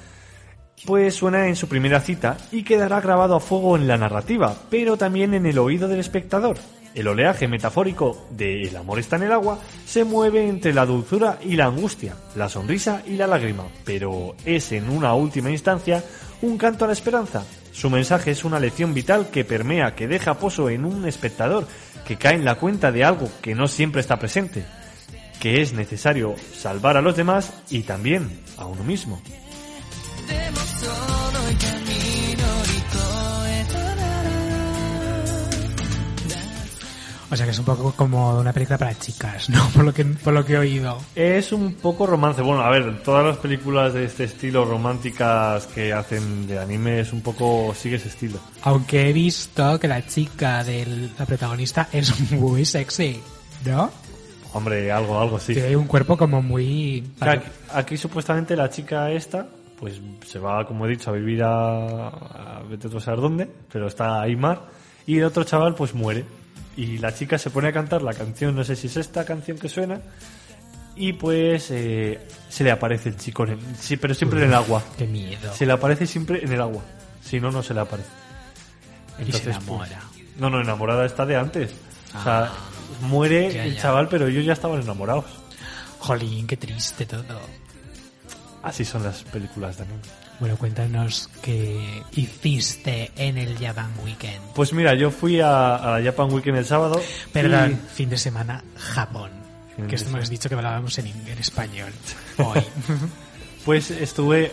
[0.87, 4.97] pues suena en su primera cita y quedará grabado a fuego en la narrativa, pero
[4.97, 6.57] también en el oído del espectador.
[6.95, 11.39] El oleaje metafórico de El amor está en el agua se mueve entre la dulzura
[11.45, 16.05] y la angustia, la sonrisa y la lágrima, pero es en una última instancia
[16.45, 17.45] un canto a la esperanza.
[17.73, 21.67] Su mensaje es una lección vital que permea, que deja pozo en un espectador
[22.07, 24.65] que cae en la cuenta de algo que no siempre está presente,
[25.41, 29.21] que es necesario salvar a los demás y también a uno mismo.
[37.35, 39.69] O sea que es un poco como una película para chicas, ¿no?
[39.75, 40.99] Por lo que, por lo que he oído.
[41.17, 42.43] Es un poco romance.
[42.43, 47.13] Bueno, a ver, todas las películas de este estilo románticas que hacen de anime es
[47.13, 48.39] un poco sigue ese estilo.
[48.63, 53.21] Aunque he visto que la chica de la protagonista es muy sexy,
[53.67, 53.91] ¿no?
[54.53, 55.55] Hombre, algo, algo sí.
[55.55, 57.03] Tiene un cuerpo como muy...
[57.19, 59.45] Aquí, aquí supuestamente la chica esta
[59.81, 63.89] pues se va, como he dicho, a vivir a, a vete a saber dónde, pero
[63.89, 64.63] está Aymar
[65.05, 66.25] y el otro chaval pues muere
[66.77, 69.59] y la chica se pone a cantar la canción, no sé si es esta canción
[69.59, 70.01] que suena,
[70.97, 74.55] y pues eh, se le aparece el chico, en el- sí, pero siempre en el
[74.55, 74.83] agua.
[74.97, 75.53] Qué miedo.
[75.55, 76.83] Se le aparece siempre en el agua,
[77.23, 78.09] si no, no se le aparece.
[79.21, 80.01] Y se pues, enamora.
[80.39, 81.71] no, no, enamorada está de antes.
[82.19, 82.53] O sea, Ah,
[83.03, 85.25] muere ya, el chaval, pero ellos ya estaban enamorados.
[85.99, 87.25] Jolín, qué triste todo.
[88.63, 90.01] Así son las películas de anime.
[90.45, 94.43] Bueno, cuéntanos qué hiciste en el Japan Weekend.
[94.55, 97.01] Pues mira, yo fui a, a Japan Weekend el sábado.
[97.33, 99.31] Perdón, y- fin de semana, Japón.
[99.75, 100.29] Fin que esto hemos semana.
[100.29, 101.91] dicho que hablábamos en, en español.
[102.37, 102.61] Hoy.
[103.65, 104.53] Pues estuve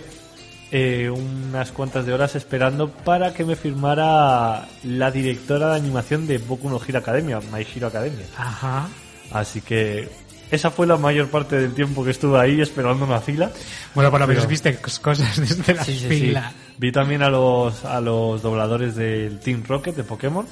[0.71, 6.37] eh, unas cuantas de horas esperando para que me firmara la directora de animación de
[6.37, 8.25] Boku no Hero Academia, My Hero Academia.
[8.37, 8.87] Ajá.
[9.33, 10.09] Así que
[10.51, 13.51] esa fue la mayor parte del tiempo que estuve ahí esperando una fila.
[13.95, 16.07] Bueno, por lo menos viste cos- cosas desde la Sí, sí, sí.
[16.07, 16.51] fila.
[16.77, 20.45] Vi también a los, a los dobladores del Team Rocket de Pokémon.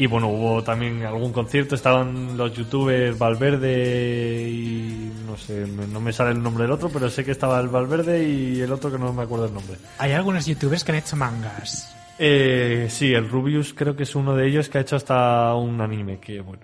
[0.00, 6.12] Y bueno, hubo también algún concierto, estaban los youtubers Valverde y no sé, no me
[6.12, 8.98] sale el nombre del otro, pero sé que estaba el Valverde y el otro que
[8.98, 9.76] no me acuerdo el nombre.
[9.98, 11.92] Hay algunos youtubers que han hecho mangas.
[12.16, 15.80] Eh, sí, el Rubius creo que es uno de ellos que ha hecho hasta un
[15.80, 16.62] anime, que bueno.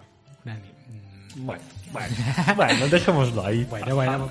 [1.36, 1.62] Bueno,
[1.94, 2.14] bueno,
[2.56, 3.64] bueno, dejémoslo ahí.
[3.64, 4.28] Bueno, bueno.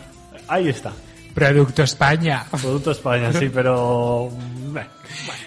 [0.48, 0.94] Ahí está.
[1.34, 2.46] Producto España.
[2.62, 4.30] Producto España, sí, pero...
[4.32, 4.90] mm, bueno,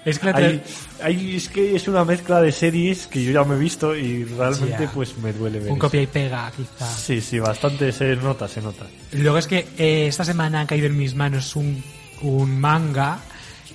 [0.04, 0.60] Es que
[0.98, 4.88] es que es una mezcla de series que yo ya me he visto y realmente
[4.92, 5.86] pues me duele ver Un eso.
[5.86, 6.90] copia y pega, quizá.
[6.90, 8.84] Sí, sí, bastante se nota, se nota.
[9.12, 11.80] Luego es que eh, esta semana ha caído en mis manos un,
[12.22, 13.20] un manga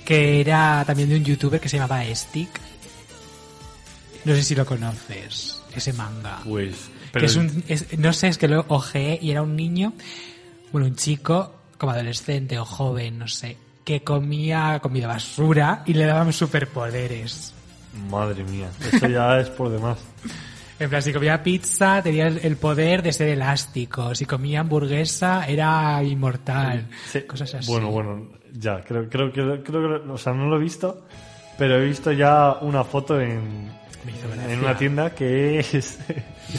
[0.04, 2.60] que era también de un youtuber que se llamaba Stick.
[4.26, 6.40] No sé si lo conoces, ese manga.
[6.44, 6.74] Pues...
[7.12, 9.92] Que es un, es- no sé, es que lo ojeé y era un niño,
[10.72, 16.06] bueno, un chico, como adolescente o joven, no sé, que comía comida basura y le
[16.06, 17.52] daban superpoderes.
[18.10, 19.98] Madre mía, eso ya es por demás.
[20.78, 26.02] En plan, si comía pizza tenía el poder de ser elástico, si comía hamburguesa era
[26.02, 26.88] inmortal,
[27.28, 27.70] cosas así.
[27.70, 31.06] Bueno, bueno, ya, creo, creo, que creo que, o sea, no lo he visto,
[31.56, 33.70] pero he visto ya una foto en.
[34.50, 35.98] En una tienda que es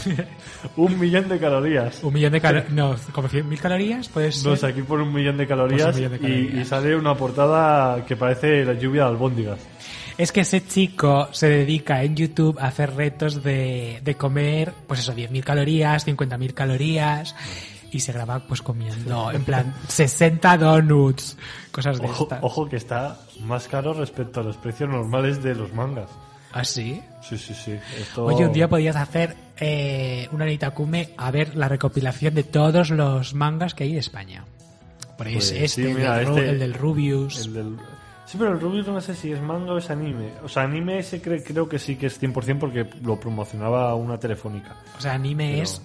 [0.77, 2.03] un millón de calorías.
[2.03, 4.43] Un millón de calorías, no, como cien mil calorías, pues...
[4.45, 6.67] No aquí pone un millón de calorías, Pues millón de y- Y, calorías.
[6.67, 9.59] sale una portada que parece la lluvia de albóndigas.
[10.17, 14.99] Es que ese chico se dedica en YouTube a hacer retos de, de comer, pues
[14.99, 17.35] eso, 10.000 calorías, 50.000 calorías,
[17.91, 21.35] y se graba pues comiendo, en plan, 60 donuts,
[21.71, 22.39] cosas de Ojo, estas.
[22.43, 26.09] ojo que está más caro respecto a los precios normales de los mangas.
[26.53, 27.01] ¿Ah, sí?
[27.21, 27.71] Sí, sí, sí.
[27.99, 28.25] Esto...
[28.25, 33.33] Oye, un día podías hacer eh, una Nitakume a ver la recopilación de todos los
[33.33, 34.45] mangas que hay de España.
[35.17, 37.45] Por ahí Pues sí, este, el, mira, del, este- el del Rubius.
[37.45, 37.77] el del-
[38.25, 40.29] Sí, pero el Rubius no sé si es manga o es anime.
[40.43, 44.17] O sea, anime ese cre- creo que sí que es 100% porque lo promocionaba una
[44.19, 44.75] telefónica.
[44.97, 45.81] O sea, anime Pero- es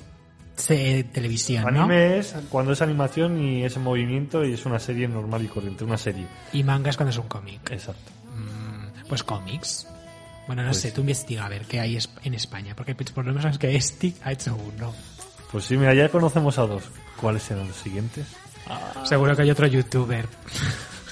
[0.57, 1.81] se- televisión, ¿no?
[1.85, 5.49] Anime es cuando es animación y es en movimiento y es una serie normal y
[5.49, 6.27] corriente, una serie.
[6.53, 7.70] Y manga es cuando es un cómic.
[7.70, 8.12] Exacto.
[8.35, 9.86] Mm, pues cómics.
[10.49, 13.31] Bueno, no Pues- sé, tú investiga a ver qué hay en España, porque por lo
[13.31, 14.93] menos sabes que Stick ha hecho uno.
[15.53, 16.83] Pues sí, mira, ya conocemos a dos.
[17.20, 18.27] ¿Cuáles serán los siguientes?
[19.05, 20.27] Seguro que hay otro youtuber.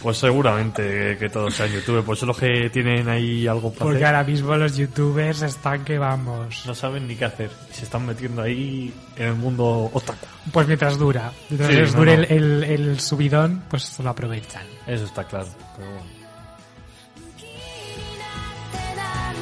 [0.02, 4.04] Pues seguramente que todos sean youtubers, pues son los que tienen ahí algo para Porque
[4.04, 4.14] hacer.
[4.14, 6.64] ahora mismo los youtubers están que vamos.
[6.66, 7.50] No saben ni qué hacer.
[7.72, 10.26] Se están metiendo ahí en el mundo otaku.
[10.52, 11.32] Pues mientras dura.
[11.48, 12.22] Mientras Sí, les no, dure no.
[12.24, 14.66] El, el- el subidón, pues lo aprovechan.
[14.86, 15.48] Eso está claro.
[15.76, 16.15] Pero bueno.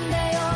[0.05, 0.54] Monday oh.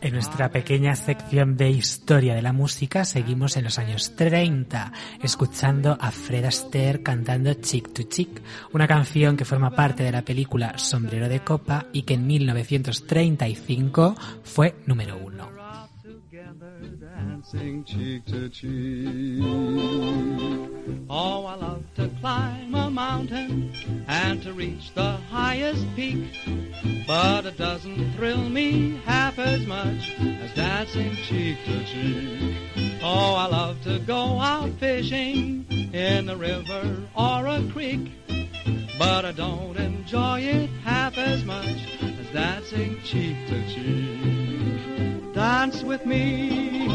[0.00, 5.98] En nuestra pequeña sección de historia de la música seguimos en los años 30, escuchando
[6.00, 8.40] a Fred Astaire cantando Chick to Chick,
[8.72, 14.14] una canción que forma parte de la película Sombrero de Copa y que en 1935
[14.42, 15.57] fue número uno.
[17.50, 19.42] Dancing cheek to cheek.
[21.08, 23.72] Oh, I love to climb a mountain
[24.06, 26.28] and to reach the highest peak,
[27.06, 33.00] but it doesn't thrill me half as much as dancing cheek to cheek.
[33.02, 35.64] Oh, I love to go out fishing
[35.94, 38.12] in a river or a creek,
[38.98, 45.17] but I don't enjoy it half as much as dancing cheek to cheek.
[45.38, 46.88] Dance with me.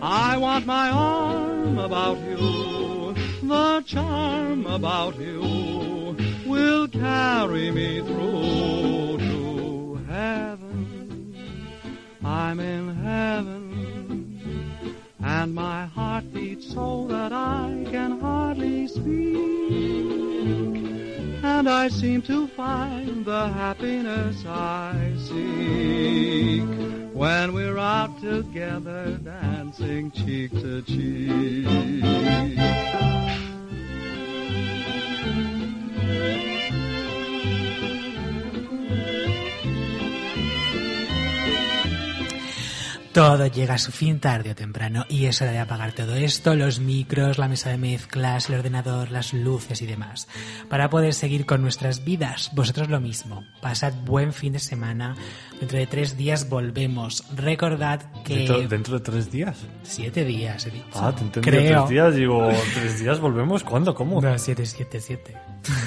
[0.00, 3.14] I want my arm about you.
[3.42, 6.16] The charm about you
[6.46, 11.34] will carry me through to heaven.
[12.24, 14.96] I'm in heaven.
[15.22, 19.04] And my heart beats so that I can hardly speak.
[21.44, 30.50] And I seem to find the happiness I seek when we're out together dancing cheek
[30.50, 32.02] to cheek.
[43.12, 46.54] Todo llega a su fin tarde o temprano y es hora de apagar todo esto,
[46.54, 50.28] los micros, la mesa de mezclas, el ordenador, las luces y demás,
[50.70, 52.50] para poder seguir con nuestras vidas.
[52.54, 53.44] Vosotros lo mismo.
[53.60, 55.14] Pasad buen fin de semana.
[55.60, 57.24] Dentro de tres días volvemos.
[57.36, 58.36] Recordad que...
[58.36, 59.58] ¿Dentro, dentro de tres días?
[59.82, 60.86] Siete días, he dicho.
[60.94, 61.50] Ah, te entendí.
[61.50, 61.80] Creo.
[61.80, 63.62] Tres días, digo, tres días volvemos.
[63.62, 63.94] ¿Cuándo?
[63.94, 64.22] ¿Cómo?
[64.22, 65.36] No, siete, siete, siete.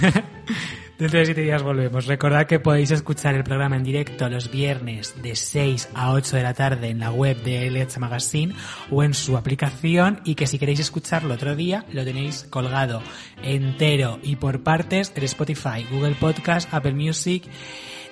[0.98, 2.06] Dentro de siete días volvemos.
[2.06, 6.44] Recordad que podéis escuchar el programa en directo los viernes de 6 a 8 de
[6.44, 8.56] la tarde en la web de LH Magazine
[8.90, 13.02] o en su aplicación y que si queréis escucharlo otro día lo tenéis colgado
[13.44, 17.44] entero y por partes en Spotify, Google Podcast, Apple Music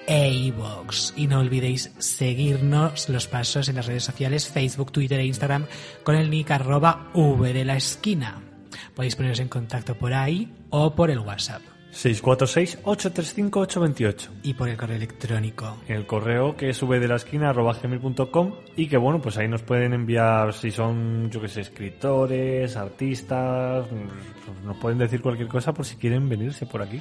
[0.05, 1.13] e iVoox.
[1.15, 5.67] Y no olvidéis seguirnos los pasos en las redes sociales Facebook, Twitter e Instagram
[6.03, 8.41] con el nick arroba V de la esquina.
[8.93, 11.72] Podéis poneros en contacto por ahí o por el WhatsApp.
[11.93, 14.29] 646-835-828.
[14.43, 15.77] Y por el correo electrónico.
[15.87, 19.61] El correo que sube de la esquina arroba gmail.com y que bueno, pues ahí nos
[19.61, 24.01] pueden enviar si son, yo que sé, escritores, artistas, pues
[24.63, 26.99] nos pueden decir cualquier cosa por si quieren venirse por aquí.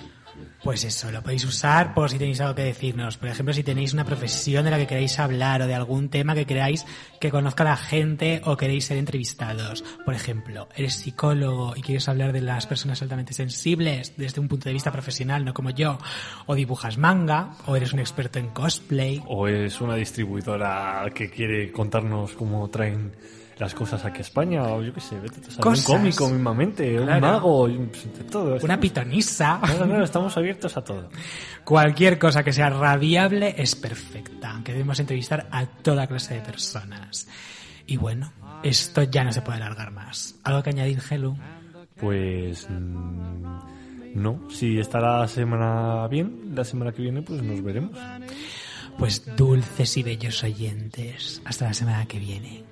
[0.62, 3.16] Pues eso, lo podéis usar por si tenéis algo que decirnos.
[3.16, 6.35] Por ejemplo, si tenéis una profesión de la que queráis hablar o de algún tema
[6.35, 6.86] que queráis
[7.20, 9.85] que conozca la gente o queréis ser entrevistados.
[10.05, 14.69] Por ejemplo, eres psicólogo y quieres hablar de las personas altamente sensibles desde un punto
[14.69, 15.99] de vista profesional, no como yo.
[16.47, 19.23] O dibujas manga, o eres un experto en cosplay.
[19.29, 23.13] O es una distribuidora que quiere contarnos cómo traen
[23.59, 26.99] las cosas aquí a España, o yo qué sé, vete a saber, un cómico mismamente,
[26.99, 27.21] un Claro.
[27.21, 28.57] mago, pues, todo.
[28.61, 29.61] Una pitonisa.
[29.79, 31.11] No, no, no, estamos abiertos a todo.
[31.63, 37.29] Cualquier cosa que sea radiable es perfecta, aunque debemos entrevistar a toda clase de personas.
[37.87, 38.33] Y bueno,
[38.65, 40.35] esto ya no se puede alargar más.
[40.43, 41.37] ¿Algo que añadir, Helu?
[42.01, 43.45] Pues mm,
[44.15, 47.97] no, si está la semana bien, la semana que viene pues nos veremos.
[48.99, 52.65] Pues dulces y bellos oyentes, hasta la semana que viene.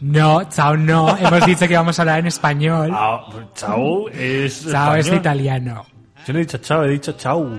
[0.00, 2.90] No, chao no, hemos dicho que vamos a hablar en español.
[2.92, 5.84] Ah, chao es Chao es italiano.
[6.26, 7.58] Yo no he dicho chao, he dicho chao.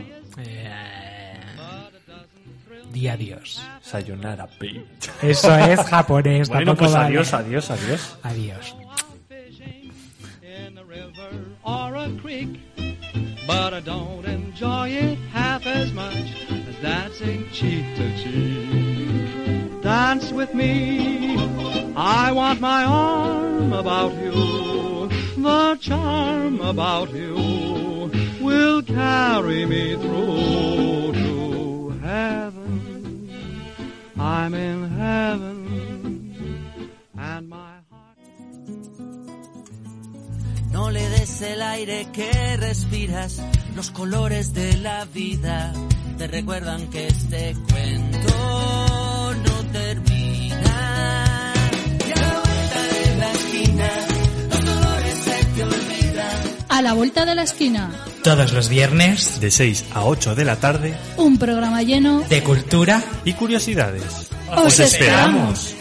[2.91, 3.61] Di adiós.
[3.81, 4.85] Sayonara, babe.
[5.21, 7.07] Eso es japonés, Bueno, tampoco pues vale.
[7.07, 8.17] adiós, adiós, adiós.
[8.23, 8.75] Adiós.
[12.21, 12.59] Creek,
[13.45, 16.15] but I don't enjoy it half as much
[16.49, 19.81] as dancing cheek to cheek.
[19.81, 21.37] Dance with me,
[21.95, 25.09] I want my arm about you.
[25.37, 28.11] The charm about you
[28.41, 33.29] will carry me through to heaven.
[34.19, 37.66] I'm in heaven, and my
[40.77, 43.41] No le des el aire que respiras,
[43.75, 45.73] los colores de la vida
[46.19, 51.53] te recuerdan que este cuento no termina.
[52.07, 53.89] Y a la vuelta de la esquina,
[54.51, 56.55] los dolores se te olvidan.
[56.69, 57.91] A la vuelta de la esquina,
[58.23, 63.01] Todos los viernes, de 6 a 8 de la tarde, un programa lleno de cultura
[63.25, 64.29] y curiosidades.
[64.55, 65.73] Os esperamos.